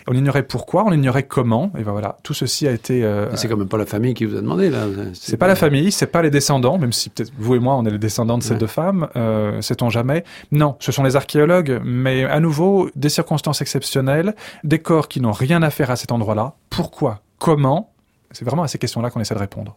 [0.07, 1.73] On ignorait pourquoi, on ignorait comment.
[1.79, 3.05] Et ben voilà, tout ceci a été.
[3.05, 4.87] Euh, c'est quand même pas la famille qui vous a demandé là.
[5.15, 7.77] C'est pas, pas la famille, c'est pas les descendants, même si peut-être vous et moi
[7.77, 10.25] on est les descendants de ces deux femmes, euh, sait-on jamais.
[10.53, 15.33] Non, ce sont les archéologues, mais à nouveau des circonstances exceptionnelles, des corps qui n'ont
[15.33, 16.55] rien à faire à cet endroit-là.
[16.71, 17.23] Pourquoi?
[17.39, 17.93] Comment?
[18.31, 19.77] C'est vraiment à ces questions-là qu'on essaie de répondre.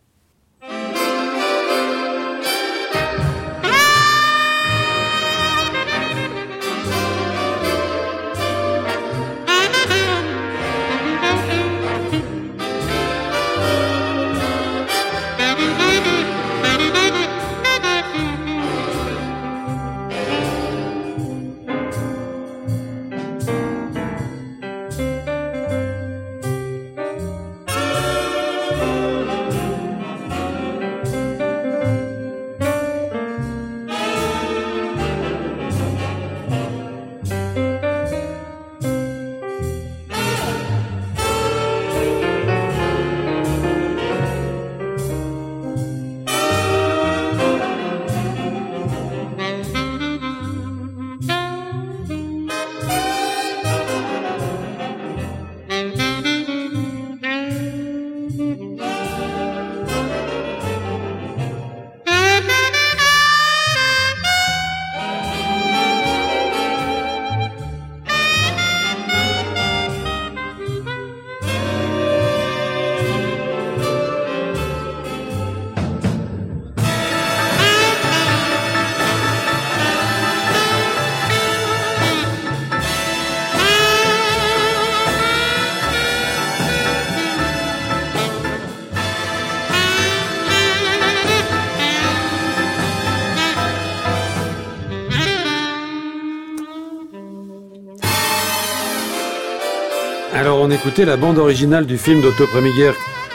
[100.72, 102.94] Écoutait la bande originale du film d'Otto Preminger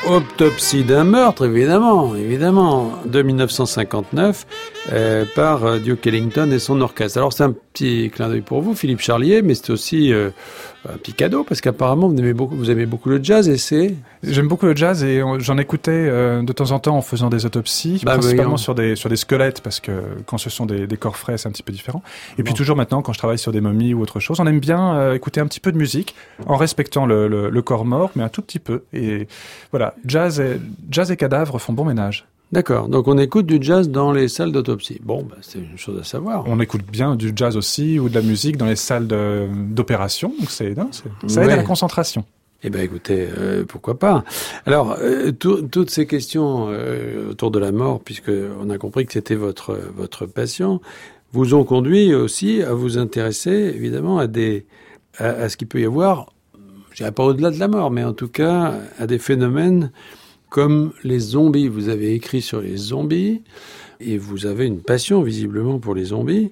[0.09, 4.47] Autopsie d'un meurtre, évidemment, évidemment, de 1959,
[4.93, 7.19] euh, par euh, Duke Ellington et son orchestre.
[7.19, 10.31] Alors c'est un petit clin d'œil pour vous, Philippe Charlier, mais c'est aussi euh,
[10.93, 13.95] un petit cadeau parce qu'apparemment vous aimez beaucoup, vous aimez beaucoup le jazz et c'est.
[14.23, 17.47] J'aime beaucoup le jazz et j'en écoutais euh, de temps en temps en faisant des
[17.47, 19.93] autopsies, bah, principalement sur des sur des squelettes parce que
[20.27, 22.03] quand ce sont des, des corps frais c'est un petit peu différent.
[22.39, 24.61] Et puis toujours maintenant quand je travaille sur des momies ou autre chose, on aime
[24.61, 26.15] bien euh, écouter un petit peu de musique
[26.47, 28.85] en respectant le, le, le corps mort, mais un tout petit peu.
[28.93, 29.29] Et
[29.71, 32.27] voilà, jazz et jazz et cadavres font bon ménage.
[32.53, 32.89] D'accord.
[32.89, 35.01] Donc on écoute du jazz dans les salles d'autopsie.
[35.03, 36.45] Bon, bah, c'est une chose à savoir.
[36.47, 40.33] On écoute bien du jazz aussi ou de la musique dans les salles d'opération.
[40.39, 41.53] Donc c'est ça aide ouais.
[41.53, 42.25] à la concentration.
[42.63, 44.25] Eh ben écoutez, euh, pourquoi pas?
[44.65, 48.31] Alors euh, toutes ces questions euh, autour de la mort, puisque
[48.61, 50.81] on a compris que c'était votre votre passion,
[51.33, 54.67] vous ont conduit aussi à vous intéresser évidemment à des
[55.19, 56.33] à, à ce qu'il peut y avoir,
[56.93, 59.91] je dirais pas au-delà de la mort, mais en tout cas à des phénomènes
[60.57, 61.69] comme les zombies.
[61.69, 63.43] Vous avez écrit sur les zombies
[64.01, 66.51] et vous avez une passion visiblement pour les zombies.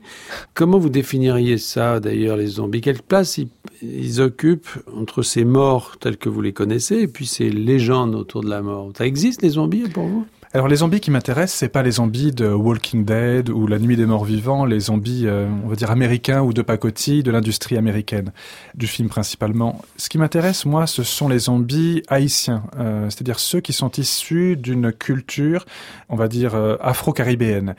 [0.53, 2.83] Comment vous définiriez ça d'ailleurs, les zombies?
[2.83, 3.41] Quelle place
[3.81, 8.43] ils, occupent entre ces morts tels que vous les connaissez et puis ces légendes autour
[8.43, 8.93] de la mort?
[8.95, 10.27] Ça existe les zombies pour vous?
[10.55, 13.97] Alors les zombies qui m'intéressent, c'est pas les zombies de Walking Dead ou La Nuit
[13.97, 17.77] des Morts Vivants, les zombies, euh, on va dire américains ou de pacotille de l'industrie
[17.77, 18.31] américaine,
[18.77, 19.83] du film principalement.
[19.97, 24.57] Ce qui m'intéresse, moi, ce sont les zombies haïtiens, euh, c'est-à-dire ceux qui sont issus
[24.57, 25.67] d'une culture,
[26.09, 27.75] on va dire euh, afro-caribéenne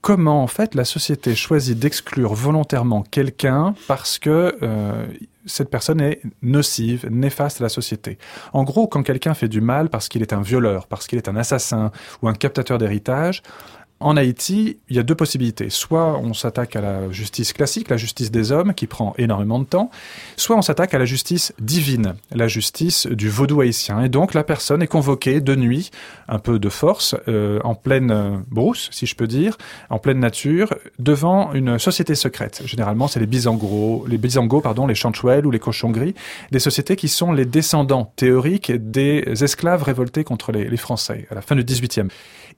[0.00, 5.06] comment en fait la société choisit d'exclure volontairement quelqu'un parce que euh,
[5.46, 8.18] cette personne est nocive, néfaste à la société.
[8.52, 11.28] En gros, quand quelqu'un fait du mal parce qu'il est un violeur, parce qu'il est
[11.28, 11.90] un assassin
[12.22, 13.42] ou un captateur d'héritage,
[14.00, 15.70] En Haïti, il y a deux possibilités.
[15.70, 19.64] Soit on s'attaque à la justice classique, la justice des hommes, qui prend énormément de
[19.64, 19.90] temps,
[20.36, 24.00] soit on s'attaque à la justice divine, la justice du vaudou haïtien.
[24.02, 25.90] Et donc la personne est convoquée de nuit,
[26.28, 29.58] un peu de force, euh, en pleine euh, brousse, si je peux dire,
[29.90, 32.62] en pleine nature, devant une société secrète.
[32.66, 34.94] Généralement, c'est les Bisangos, les Bisangos, pardon, les
[35.44, 36.14] ou les Cochons Gris,
[36.52, 41.34] des sociétés qui sont les descendants théoriques des esclaves révoltés contre les, les Français à
[41.34, 42.08] la fin du XVIIIe.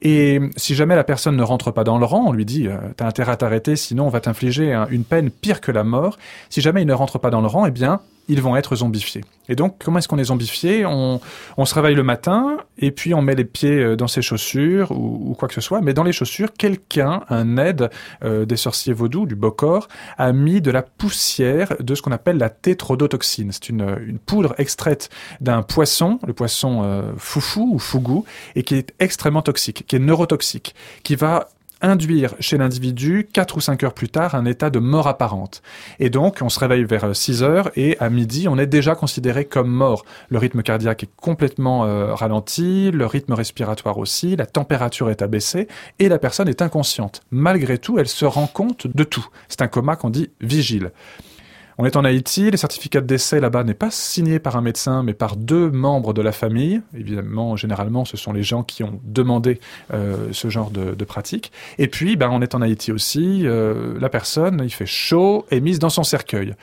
[0.01, 2.77] Et si jamais la personne ne rentre pas dans le rang, on lui dit euh,
[2.97, 6.17] t'as intérêt à t'arrêter, sinon on va t'infliger une peine pire que la mort.
[6.49, 9.25] Si jamais il ne rentre pas dans le rang, eh bien ils vont être zombifiés.
[9.49, 10.85] Et donc, comment est-ce qu'on est zombifié?
[10.85, 11.19] On,
[11.57, 14.91] on, se réveille le matin et puis on met les pieds euh, dans ses chaussures
[14.91, 15.81] ou, quoi que ce soit.
[15.81, 17.89] Mais dans les chaussures, quelqu'un, un aide
[18.23, 22.37] euh, des sorciers vaudous, du Bokor, a mis de la poussière de ce qu'on appelle
[22.37, 23.51] la tétrodotoxine.
[23.51, 25.09] C'est une, une, poudre extraite
[25.41, 28.23] d'un poisson, le poisson euh, foufou ou fougou,
[28.55, 31.49] et qui est extrêmement toxique, qui est neurotoxique, qui va
[31.81, 35.61] induire chez l'individu, 4 ou 5 heures plus tard, un état de mort apparente.
[35.99, 39.45] Et donc, on se réveille vers 6 heures et à midi, on est déjà considéré
[39.45, 40.05] comme mort.
[40.29, 45.67] Le rythme cardiaque est complètement euh, ralenti, le rythme respiratoire aussi, la température est abaissée
[45.99, 47.21] et la personne est inconsciente.
[47.31, 49.27] Malgré tout, elle se rend compte de tout.
[49.47, 50.91] C'est un coma qu'on dit vigile.
[51.77, 55.03] On est en Haïti, les certificats de décès là-bas n'est pas signé par un médecin,
[55.03, 56.81] mais par deux membres de la famille.
[56.95, 59.59] Évidemment, généralement, ce sont les gens qui ont demandé
[59.93, 61.51] euh, ce genre de, pratique.
[61.77, 63.41] Et puis, ben, on est en Haïti aussi.
[63.45, 66.53] Euh, la personne, il fait chaud, est mise dans son cercueil.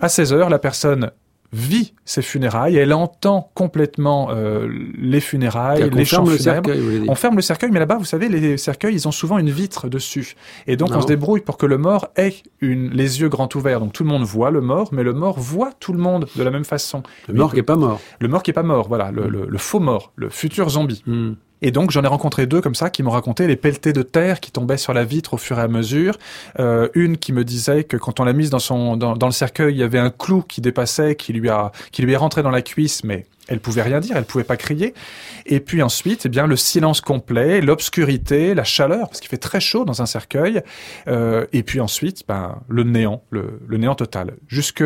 [0.00, 1.10] À 16 heures, la personne
[1.54, 6.70] vit ses funérailles, elle entend complètement euh, les funérailles, les chants funèbres.
[7.08, 9.88] on ferme le cercueil, mais là-bas, vous savez, les cercueils, ils ont souvent une vitre
[9.88, 10.34] dessus.
[10.66, 13.80] Et donc, on se débrouille pour que le mort ait une, les yeux grands ouverts.
[13.80, 16.42] Donc, tout le monde voit le mort, mais le mort voit tout le monde de
[16.42, 17.02] la même façon.
[17.28, 18.00] Le mort qui est pas mort.
[18.20, 19.10] Le mort qui est pas mort, voilà.
[19.12, 21.02] Le, le, faux mort, le futur zombie.
[21.06, 21.34] Hmm.
[21.64, 24.40] Et donc j'en ai rencontré deux comme ça qui m'ont raconté les pelletés de terre
[24.40, 26.18] qui tombaient sur la vitre au fur et à mesure.
[26.58, 29.32] Euh, une qui me disait que quand on l'a mise dans son dans, dans, le
[29.32, 32.42] cercueil, il y avait un clou qui dépassait, qui lui a qui lui est rentré
[32.42, 34.92] dans la cuisse, mais elle pouvait rien dire, elle pouvait pas crier.
[35.46, 39.60] Et puis ensuite, eh bien le silence complet, l'obscurité, la chaleur, parce qu'il fait très
[39.60, 40.60] chaud dans un cercueil.
[41.08, 44.34] Euh, et puis ensuite, ben le néant, le, le néant total.
[44.48, 44.84] Jusque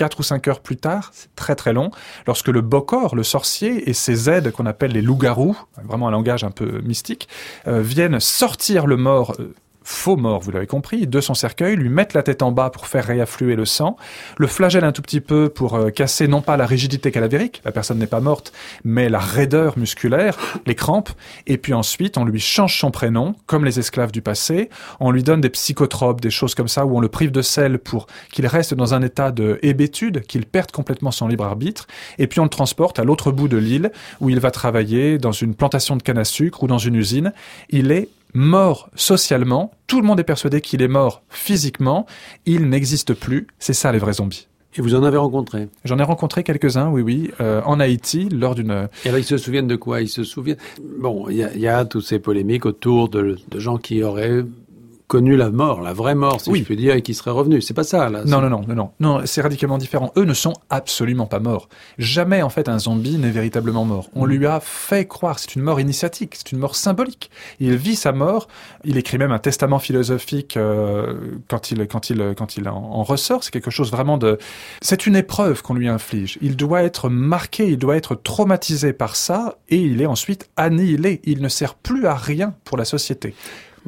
[0.00, 1.90] 4 ou 5 heures plus tard, c'est très très long,
[2.26, 6.42] lorsque le Bokor, le sorcier, et ses aides qu'on appelle les loups-garous, vraiment un langage
[6.42, 7.28] un peu mystique,
[7.66, 9.54] euh, viennent sortir le mort euh,
[9.90, 12.86] faux mort, vous l'avez compris, de son cercueil, lui mettre la tête en bas pour
[12.86, 13.96] faire réaffluer le sang,
[14.38, 17.72] le flagelle un tout petit peu pour euh, casser non pas la rigidité cadavérique, la
[17.72, 18.52] personne n'est pas morte,
[18.84, 21.10] mais la raideur musculaire, les crampes,
[21.46, 25.22] et puis ensuite on lui change son prénom, comme les esclaves du passé, on lui
[25.22, 28.46] donne des psychotropes, des choses comme ça, où on le prive de sel pour qu'il
[28.46, 32.44] reste dans un état de hébétude, qu'il perde complètement son libre arbitre, et puis on
[32.44, 36.02] le transporte à l'autre bout de l'île, où il va travailler dans une plantation de
[36.02, 37.32] canne à sucre ou dans une usine.
[37.70, 42.06] Il est mort socialement, tout le monde est persuadé qu'il est mort physiquement,
[42.46, 44.46] il n'existe plus, c'est ça les vrais zombies.
[44.76, 45.68] Et vous en avez rencontré?
[45.84, 48.88] J'en ai rencontré quelques-uns, oui, oui, euh, en Haïti, lors d'une...
[49.04, 50.00] Et alors, ils se souviennent de quoi?
[50.00, 50.58] Ils se souviennent...
[51.00, 54.44] Bon, il y, y, a toutes ces polémiques autour de, de gens qui auraient
[55.10, 57.60] connu la mort, la vraie mort, si je puis dire, et qui serait revenu.
[57.60, 58.22] C'est pas ça, là.
[58.24, 60.12] Non, non, non, non, non, non, c'est radicalement différent.
[60.16, 61.68] Eux ne sont absolument pas morts.
[61.98, 64.08] Jamais, en fait, un zombie n'est véritablement mort.
[64.14, 64.30] On mm.
[64.30, 67.28] lui a fait croire, c'est une mort initiatique, c'est une mort symbolique.
[67.58, 68.46] Il vit sa mort.
[68.84, 71.14] Il écrit même un testament philosophique euh,
[71.48, 73.42] quand il, quand il, quand il en, ressort.
[73.42, 74.38] C'est quelque chose vraiment de.
[74.80, 76.38] C'est une épreuve qu'on lui inflige.
[76.40, 81.20] Il doit être marqué, il doit être traumatisé par ça, et il est ensuite annihilé.
[81.24, 83.34] Il ne sert plus à rien pour la société.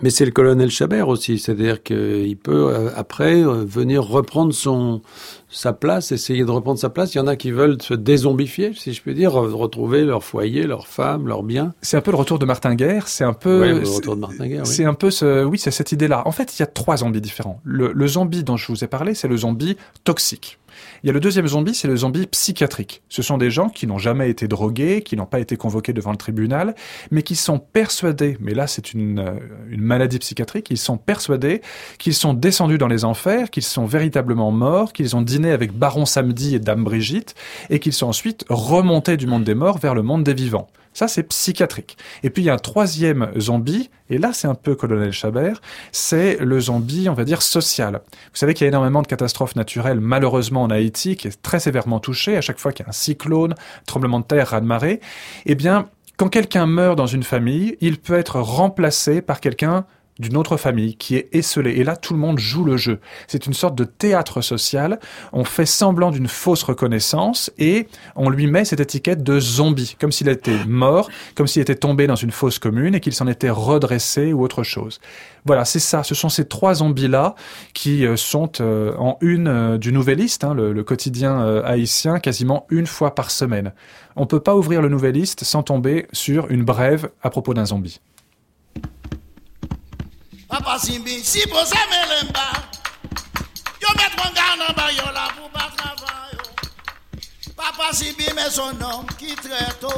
[0.00, 5.02] Mais c'est le colonel Chabert aussi, c'est-à-dire qu'il peut euh, après euh, venir reprendre son
[5.50, 7.14] sa place, essayer de reprendre sa place.
[7.14, 10.62] Il y en a qui veulent se dézombifier, si je puis dire, retrouver leur foyer,
[10.66, 11.74] leur femme, leurs biens.
[11.82, 13.06] C'est un peu le retour de Martin Guerre.
[13.06, 13.68] C'est un peu.
[13.68, 14.66] le retour de Martin Guerre.
[14.66, 16.22] C'est un peu ce, oui, c'est cette idée-là.
[16.26, 17.60] En fait, il y a trois zombies différents.
[17.64, 20.58] Le, le zombie dont je vous ai parlé, c'est le zombie toxique.
[21.02, 23.02] Il y a le deuxième zombie, c'est le zombie psychiatrique.
[23.08, 26.10] Ce sont des gens qui n'ont jamais été drogués, qui n'ont pas été convoqués devant
[26.10, 26.74] le tribunal,
[27.10, 29.32] mais qui sont persuadés, mais là c'est une, euh,
[29.68, 31.62] une maladie psychiatrique, ils sont persuadés
[31.98, 36.06] qu'ils sont descendus dans les enfers, qu'ils sont véritablement morts, qu'ils ont dîné avec Baron
[36.06, 37.34] Samedi et Dame Brigitte,
[37.70, 40.68] et qu'ils sont ensuite remontés du monde des morts vers le monde des vivants.
[40.94, 41.96] Ça, c'est psychiatrique.
[42.22, 45.60] Et puis, il y a un troisième zombie, et là, c'est un peu colonel Chabert,
[45.90, 48.00] c'est le zombie, on va dire, social.
[48.12, 51.60] Vous savez qu'il y a énormément de catastrophes naturelles, malheureusement, en Haïti, qui est très
[51.60, 53.54] sévèrement touché à chaque fois qu'il y a un cyclone,
[53.86, 55.00] tremblement de terre, raz-de-marée.
[55.46, 59.86] Eh bien, quand quelqu'un meurt dans une famille, il peut être remplacé par quelqu'un
[60.18, 61.72] d'une autre famille qui est esselé.
[61.72, 63.00] Et là, tout le monde joue le jeu.
[63.26, 64.98] C'est une sorte de théâtre social.
[65.32, 70.12] On fait semblant d'une fausse reconnaissance et on lui met cette étiquette de zombie, comme
[70.12, 73.50] s'il était mort, comme s'il était tombé dans une fosse commune et qu'il s'en était
[73.50, 75.00] redressé ou autre chose.
[75.44, 76.02] Voilà, c'est ça.
[76.02, 77.34] Ce sont ces trois zombies-là
[77.74, 82.86] qui euh, sont euh, en une euh, du Nouvelliste, hein, le, quotidien haïtien, quasiment une
[82.86, 83.72] fois par semaine.
[84.16, 88.00] On peut pas ouvrir le Nouvelliste sans tomber sur une brève à propos d'un zombie.
[90.52, 92.44] Papa Simbi, si pou se me lemba,
[93.80, 96.44] yo met kon gana ba yo la pou pa travay yo.
[97.56, 99.94] Papa Simbi me son nom ki treto.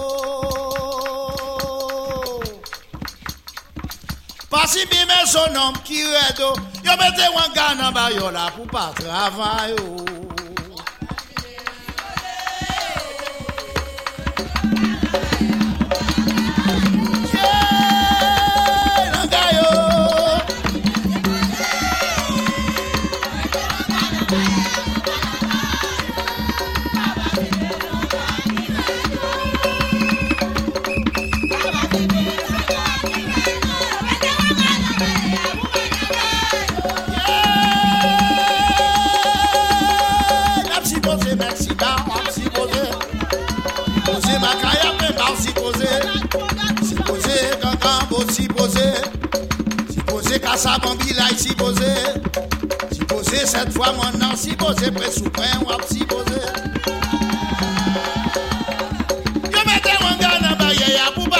[4.46, 6.54] Papa Simbi me son nom ki redo,
[6.86, 10.23] yo met kon gana ba yo la pou pa travay yo.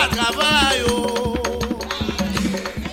[0.09, 0.85] Travailler.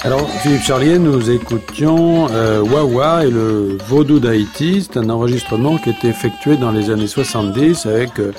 [0.03, 4.85] Alors, Philippe Charlier, nous écoutions euh, Wawa et le Vaudou d'Haïti.
[4.87, 8.31] C'est un enregistrement qui été effectué dans les années 70 avec euh,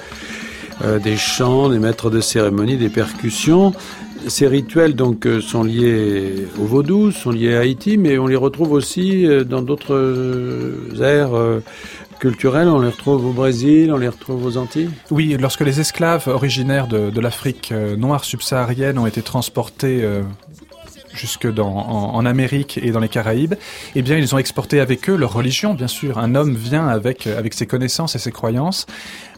[0.85, 3.73] euh, des chants, des maîtres de cérémonie, des percussions.
[4.29, 8.37] Ces rituels donc euh, sont liés au vaudou, sont liés à Haïti, mais on les
[8.37, 11.63] retrouve aussi euh, dans d'autres euh, aires
[12.21, 12.69] culturelles.
[12.69, 14.91] On les retrouve au Brésil, on les retrouve aux Antilles.
[15.11, 20.05] Oui, lorsque les esclaves originaires de, l'Afrique noire subsaharienne ont été transportés
[21.15, 23.55] jusque dans, en, Amérique et dans les Caraïbes,
[23.95, 26.19] eh bien, ils ont exporté avec eux leur religion, bien sûr.
[26.19, 28.87] Un homme vient avec, avec ses connaissances et ses croyances,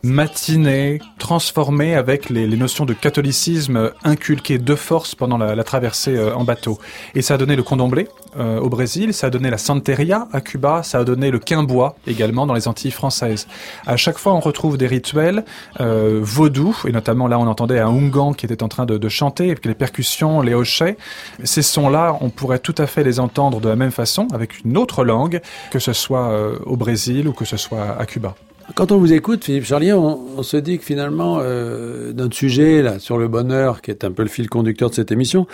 [0.04, 6.16] matiné, transformé avec les, les notions de catholicisme inculquées de force pendant la, la traversée
[6.16, 6.78] euh, en bateau.
[7.14, 10.40] Et ça a donné le condomblé euh, au Brésil, ça a donné la santeria à
[10.40, 13.46] Cuba, ça a donné le quimbois également dans les Antilles françaises.
[13.86, 15.44] À chaque fois, on retrouve des rituels
[15.80, 19.08] euh, vaudous, et notamment là, on entendait un Ungan qui était en train de, de
[19.08, 20.98] chanter, et les percussions, les hochets.
[21.44, 24.76] Ces sons-là, on pourrait tout à fait les entendre de la même façon, avec une
[24.76, 25.40] autre langue,
[25.70, 28.34] que ce soit euh, au Brésil ou que ce soit à Cuba.
[28.72, 32.98] Quand on vous écoute, Philippe Charlier, on, se dit que finalement, euh, notre sujet là
[32.98, 35.46] sur le bonheur, qui est un peu le fil conducteur de cette émission,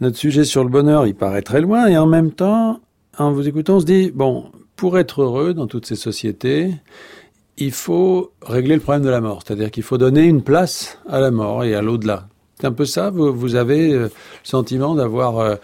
[0.00, 2.80] notre sujet sur le bonheur, il paraît très loin, et en même temps,
[3.16, 6.74] en vous écoutant, on se dit bon, pour être heureux dans toutes ces sociétés,
[7.56, 11.20] il faut régler le problème de la mort, c'est-à-dire qu'il faut donner une place à
[11.20, 12.28] la mort et à l'au-delà.
[12.60, 13.10] C'est un peu ça.
[13.10, 14.10] Vous, avez euh, le
[14.42, 15.54] sentiment d'avoir euh,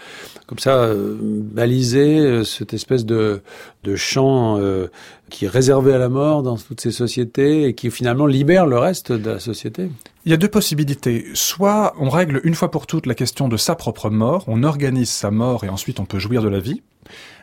[0.46, 3.40] comme ça euh, balisé cette espèce de,
[3.82, 4.88] de champ euh,
[5.34, 8.78] qui est réservé à la mort dans toutes ces sociétés et qui finalement libère le
[8.78, 9.90] reste de la société.
[10.24, 11.26] Il y a deux possibilités.
[11.34, 15.10] Soit on règle une fois pour toutes la question de sa propre mort, on organise
[15.10, 16.82] sa mort et ensuite on peut jouir de la vie.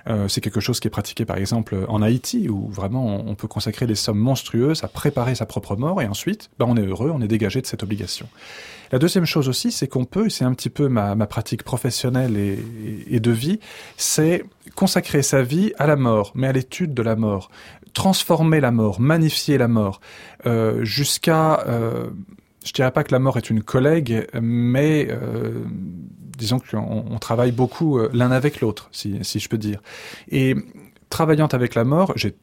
[0.07, 3.47] Euh, c'est quelque chose qui est pratiqué par exemple en Haïti où vraiment on peut
[3.47, 7.11] consacrer des sommes monstrueuses à préparer sa propre mort et ensuite ben, on est heureux,
[7.13, 8.27] on est dégagé de cette obligation.
[8.91, 13.19] La deuxième chose aussi, c'est qu'on peut, c'est un petit peu ma, pratique professionnelle et
[13.21, 13.59] de vie,
[13.95, 14.43] c'est
[14.75, 17.49] consacrer sa vie à la mort, mais à l'étude de la mort,
[17.93, 19.99] transformer la mort, magnifier la mort,
[20.45, 22.09] euh, jusqu'à euh,
[22.63, 25.63] je dirais pas que la mort est une collègue, mais euh,
[26.37, 29.81] disons qu'on on travaille beaucoup euh, l'un avec l'autre, si je peux dire.
[30.29, 30.55] Et
[31.09, 32.35] travaillant avec la mort, j'ai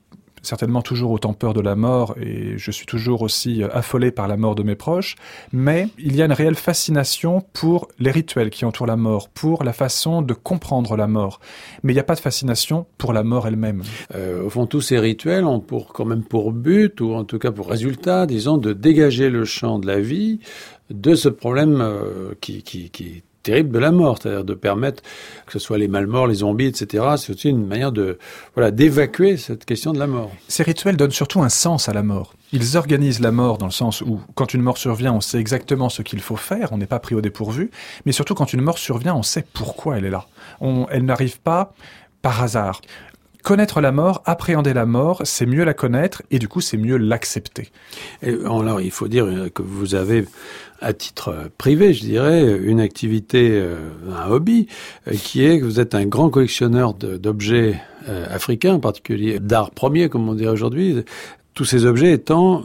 [0.43, 4.28] certainement toujours autant peur de la mort et je suis toujours aussi euh, affolé par
[4.28, 5.16] la mort de mes proches,
[5.53, 9.64] mais il y a une réelle fascination pour les rituels qui entourent la mort, pour
[9.64, 11.41] la façon de comprendre la mort.
[11.82, 13.82] Mais il n'y a pas de fascination pour la mort elle-même.
[14.14, 17.39] Euh, au fond, tous ces rituels ont pour, quand même pour but, ou en tout
[17.39, 20.41] cas pour résultat, disons, de dégager le champ de la vie
[20.91, 25.03] de ce problème euh, qui, qui, qui terrible de la mort, c'est-à-dire de permettre
[25.46, 27.05] que ce soit les malmorts, les zombies, etc.
[27.16, 28.18] C'est aussi une manière de
[28.55, 30.30] voilà d'évacuer cette question de la mort.
[30.49, 32.34] Ces rituels donnent surtout un sens à la mort.
[32.53, 35.88] Ils organisent la mort dans le sens où, quand une mort survient, on sait exactement
[35.88, 37.70] ce qu'il faut faire, on n'est pas pris au dépourvu,
[38.05, 40.26] mais surtout quand une mort survient, on sait pourquoi elle est là.
[40.90, 41.72] Elle n'arrive pas
[42.20, 42.80] par hasard
[43.49, 46.99] connaître la mort, appréhender la mort, c'est mieux la connaître et du coup c'est mieux
[46.99, 47.70] l'accepter.
[48.22, 50.26] Alors il faut dire que vous avez
[50.82, 54.66] à titre privé, je dirais, une activité, euh, un hobby,
[55.07, 57.80] euh, qui est que vous êtes un grand collectionneur d'objets
[58.11, 61.03] euh, africains, en particulier d'art premier, comme on dirait aujourd'hui,
[61.55, 62.64] tous ces objets étant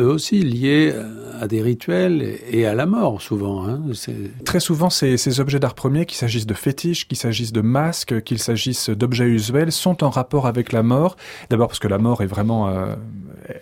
[0.00, 0.94] eux aussi liés
[1.40, 3.66] à des rituels et à la mort souvent.
[3.66, 3.80] Hein.
[4.44, 8.38] Très souvent, ces, objets d'art premier, qu'il s'agisse de fétiches, qu'il s'agisse de masques, qu'il
[8.38, 11.16] s'agisse d'objets usuels, sont en rapport avec la mort.
[11.50, 12.94] D'abord parce que la mort est vraiment, euh,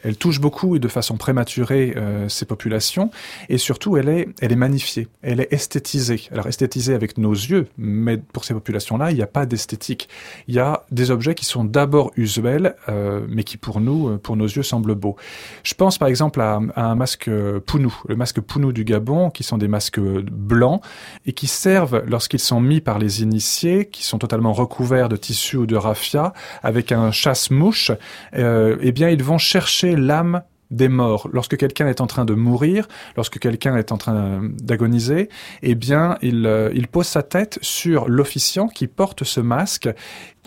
[0.02, 3.10] elle touche beaucoup et de façon prématurée euh, ces populations,
[3.48, 6.22] et surtout elle est, elle est magnifiée, elle est esthétisée.
[6.32, 10.08] Alors esthétisée avec nos yeux, mais pour ces populations-là, il n'y a pas d'esthétique.
[10.48, 14.36] Il y a des objets qui sont d'abord usuels, euh, mais qui pour nous, pour
[14.36, 15.16] nos yeux, semblent beaux.
[15.62, 17.30] Je pense par exemple un masque
[17.66, 20.82] Pounou, le masque Pounou du Gabon, qui sont des masques blancs
[21.24, 25.56] et qui servent, lorsqu'ils sont mis par les initiés, qui sont totalement recouverts de tissu
[25.56, 27.92] ou de raffia, avec un chasse-mouche,
[28.34, 31.28] euh, eh bien, ils vont chercher l'âme des morts.
[31.32, 35.28] Lorsque quelqu'un est en train de mourir, lorsque quelqu'un est en train d'agoniser,
[35.62, 39.88] eh bien, il, euh, il pose sa tête sur l'officiant qui porte ce masque.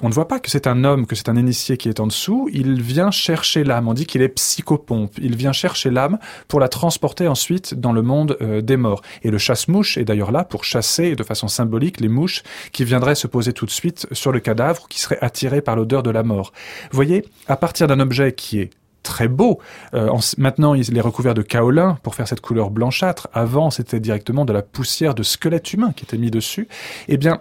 [0.02, 2.08] On ne voit pas que c'est un homme, que c'est un initié qui est en
[2.08, 2.50] dessous.
[2.54, 3.90] Il vient chercher l'âme.
[3.90, 5.12] On dit qu'il est psychopompe.
[5.22, 9.02] Il vient chercher l'âme pour la transporter ensuite dans le monde euh, des morts.
[9.24, 13.16] Et le chasse-mouche est d'ailleurs là pour chasser de façon symbolique les mouches qui viendraient
[13.16, 16.24] se poser tout de suite sur le cadavre, qui seraient attirées par l'odeur de la
[16.24, 16.54] mort.
[16.92, 18.70] Vous voyez, à partir d'un objet qui est
[19.04, 19.60] très beau.
[19.94, 23.28] Euh, maintenant, il est recouvert de kaolin pour faire cette couleur blanchâtre.
[23.34, 26.68] Avant, c'était directement de la poussière de squelette humain qui était mis dessus.
[27.08, 27.40] Eh bien,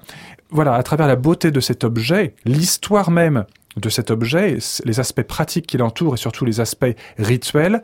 [0.51, 3.45] voilà, à travers la beauté de cet objet, l'histoire même
[3.77, 7.83] de cet objet, les aspects pratiques qui l'entourent et surtout les aspects rituels,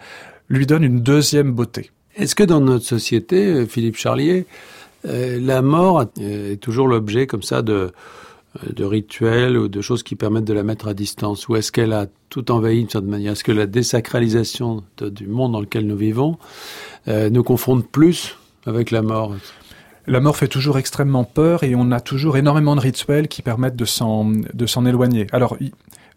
[0.49, 1.91] lui donnent une deuxième beauté.
[2.17, 4.47] Est-ce que dans notre société, euh, Philippe Charlier,
[5.07, 7.93] euh, la mort est toujours l'objet comme ça de
[8.75, 11.49] de rituels ou de choses qui permettent de la mettre à distance?
[11.49, 13.33] Ou est-ce qu'elle a tout envahi d'une certaine manière?
[13.33, 16.39] Est-ce que la désacralisation du monde dans lequel nous vivons
[17.09, 18.37] euh, nous confronte plus
[18.67, 19.35] avec la mort?
[20.07, 23.77] La mort fait toujours extrêmement peur et on a toujours énormément de rituels qui permettent
[23.77, 25.27] de s'en de s'en éloigner.
[25.33, 25.57] Alors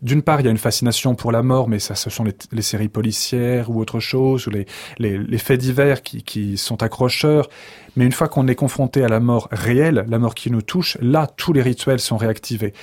[0.02, 2.62] d'une part, il y a une fascination pour la mort, mais ça, ce sont les,
[2.62, 7.50] séries policières ou autre chose, ou les, faits divers qui, qui, sont accrocheurs.
[7.96, 11.00] Mais une fois qu'on est confronté à la mort réelle, la mort qui nous touche,
[11.02, 12.74] là, tous les rituels sont réactivés.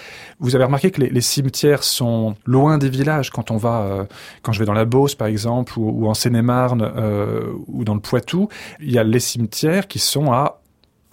[0.41, 4.05] Vous avez remarqué que les, cimetières sont loin des villages quand on va, euh,
[4.43, 8.01] quand je vais dans la Beauce, par exemple, ou, en Seine-et-Marne, euh, ou dans le
[8.01, 8.49] Poitou,
[8.81, 10.61] il y a les cimetières qui sont à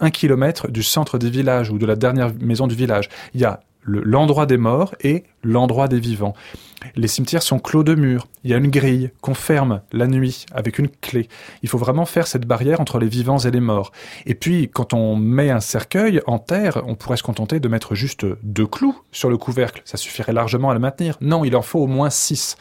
[0.00, 3.08] un kilomètre du centre des villages ou de la dernière maison du village.
[3.34, 6.34] Il y a l'endroit des morts et l'endroit des vivants.
[6.96, 8.26] Les cimetières sont clos de murs.
[8.44, 11.28] Il y a une grille qu'on ferme la nuit avec une clé.
[11.62, 13.92] Il faut vraiment faire cette barrière entre les vivants et les morts.
[14.26, 17.94] Et puis, quand on met un cercueil en terre, on pourrait se contenter de mettre
[17.94, 19.82] juste deux clous sur le couvercle.
[19.84, 21.16] Ça suffirait largement à le maintenir.
[21.20, 22.56] Non, il en faut au moins six.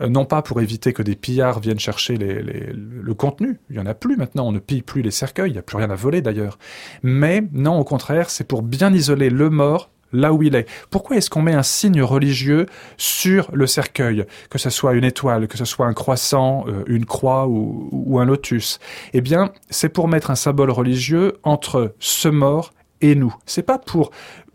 [0.00, 3.58] Euh, non pas pour éviter que des pillards viennent chercher le contenu.
[3.70, 4.46] Il y en a plus maintenant.
[4.46, 5.50] On ne pille plus les cercueils.
[5.50, 6.58] Il n'y a plus rien à voler d'ailleurs.
[7.02, 10.66] Mais non, au contraire, c'est pour bien isoler le mort là où il est.
[10.90, 15.48] Pourquoi est-ce qu'on met un signe religieux sur le cercueil, que ce soit une étoile,
[15.48, 18.78] que ce soit un croissant, euh, une croix ou, un lotus?
[19.12, 23.34] Eh bien, c'est pour mettre un symbole religieux entre ce mort et nous.
[23.44, 24.10] C'est pas pour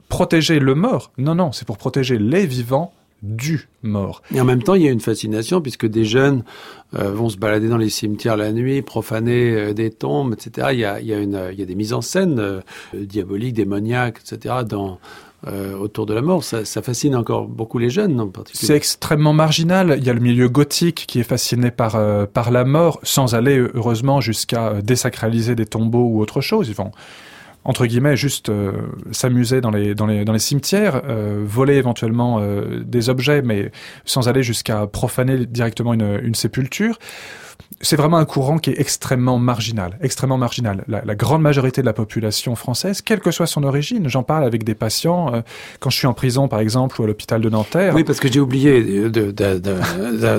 [0.07, 4.21] protéger le mort, non, non, c'est pour protéger les vivants du mort.
[4.33, 6.43] Et en même temps, il y a une fascination puisque des jeunes
[6.97, 10.69] euh, vont se balader dans les cimetières la nuit, profaner euh, des tombes, etc.
[10.71, 12.61] Il y a, des mises en scène
[12.93, 14.55] diaboliques, démoniaques, etc.
[15.47, 16.43] euh, autour de la mort.
[16.43, 18.67] Ça, ça, fascine encore beaucoup les jeunes en particulier.
[18.67, 19.95] C'est extrêmement marginal.
[19.97, 23.35] Il y a le milieu gothique qui est fasciné par, euh, par la mort, sans
[23.35, 26.67] aller heureusement jusqu'à euh, désacraliser des tombeaux ou autre chose.
[26.67, 26.91] Ils vont
[27.65, 28.49] entre guillemets, juste
[29.11, 31.01] s'amuser dans les, dans, les, dans les cimetières,
[31.43, 32.41] voler éventuellement
[32.83, 33.71] des objets, mais
[34.05, 36.97] sans aller jusqu'à profaner directement une, une sépulture
[37.81, 40.83] c'est vraiment un courant qui est extrêmement marginal, extrêmement marginal.
[40.87, 44.63] La, grande majorité de la population française, quelle que soit son origine, j'en parle avec
[44.63, 45.41] des patients euh,
[45.79, 47.93] quand je suis en prison, par exemple, ou à l'hôpital de Nanterre.
[47.95, 49.09] Oui, parce que j'ai oublié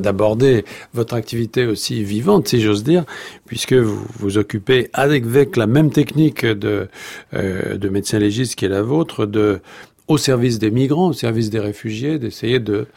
[0.01, 3.05] d'aborder votre activité aussi vivante, si j'ose dire,
[3.47, 6.89] puisque vous vous occupez avec la même technique de,
[7.35, 9.61] euh, de médecin légiste qui est la vôtre, de
[10.11, 12.89] au service des migrants, au service des réfugiés, d'essayer de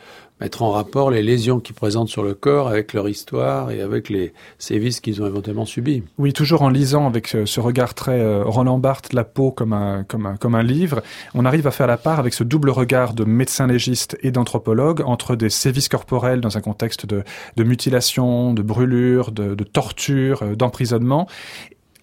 [0.41, 4.09] mettre en rapport les lésions qu'ils présentent sur le corps avec leur histoire et avec
[4.09, 6.03] les sévices qu'ils ont éventuellement subis.
[6.17, 10.03] Oui, toujours en lisant avec ce, regard très euh, Roland Barthes, la peau comme un,
[10.03, 11.01] comme, un, comme un livre,
[11.33, 15.01] on arrive à faire la part avec ce double regard de médecin légiste et d'anthropologue
[15.05, 17.23] entre des sévices corporels dans un contexte de,
[17.63, 21.27] mutilation, de brûlure, de, de torture, euh, d'emprisonnement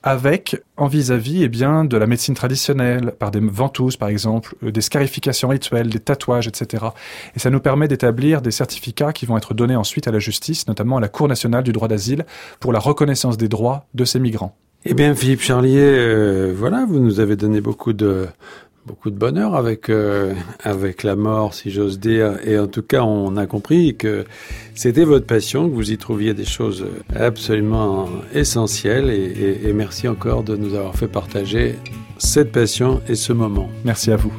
[0.02, 4.72] avec en vis-à-vis eh bien de la médecine traditionnelle, par des ventouses par exemple, euh,
[4.72, 6.86] des scarifications rituelles, des tatouages, etc.
[7.34, 10.66] Et ça nous permet d'établir des certificats qui vont être donnés ensuite à la justice,
[10.66, 12.24] notamment à la Cour nationale du droit d'asile,
[12.60, 14.56] pour la reconnaissance des droits de ces migrants.
[14.86, 18.28] Eh bien, Philippe Charlier, euh, voilà, vous nous avez donné beaucoup de
[18.86, 22.38] beaucoup de bonheur avec euh, avec la mort, si j'ose dire.
[22.44, 24.24] Et en tout cas, on a compris que
[24.74, 29.10] c'était votre passion, que vous y trouviez des choses absolument essentielles.
[29.10, 31.76] Et, et merci encore de nous avoir fait partager
[32.18, 33.68] cette passion et ce moment.
[33.84, 34.32] Merci à vous.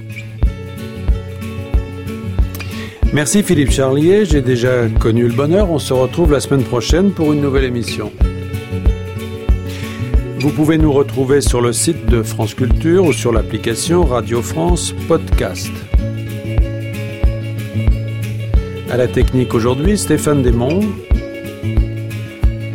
[3.13, 5.69] Merci Philippe Charlier, j'ai déjà connu le bonheur.
[5.69, 8.09] On se retrouve la semaine prochaine pour une nouvelle émission.
[10.41, 14.91] Vous pouvez nous retrouver sur le site de France Culture ou sur l'application Radio France
[15.07, 15.69] Podcast.
[18.89, 20.79] À la technique aujourd'hui, Stéphane Desmond.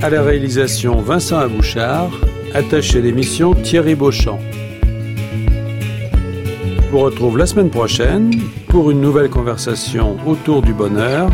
[0.00, 2.12] À la réalisation, Vincent Abouchard.
[2.54, 4.38] Attaché d'émission, Thierry Beauchamp.
[6.84, 8.30] Je vous retrouve la semaine prochaine
[8.68, 11.28] pour une nouvelle conversation autour du bonheur.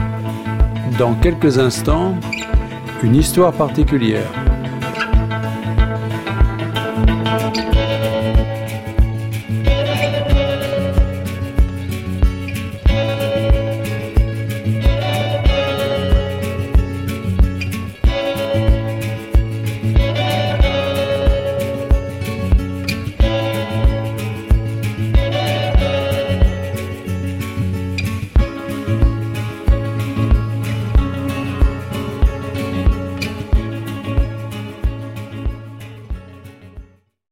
[0.98, 2.14] Dans quelques instants,
[3.02, 4.32] une histoire particulière.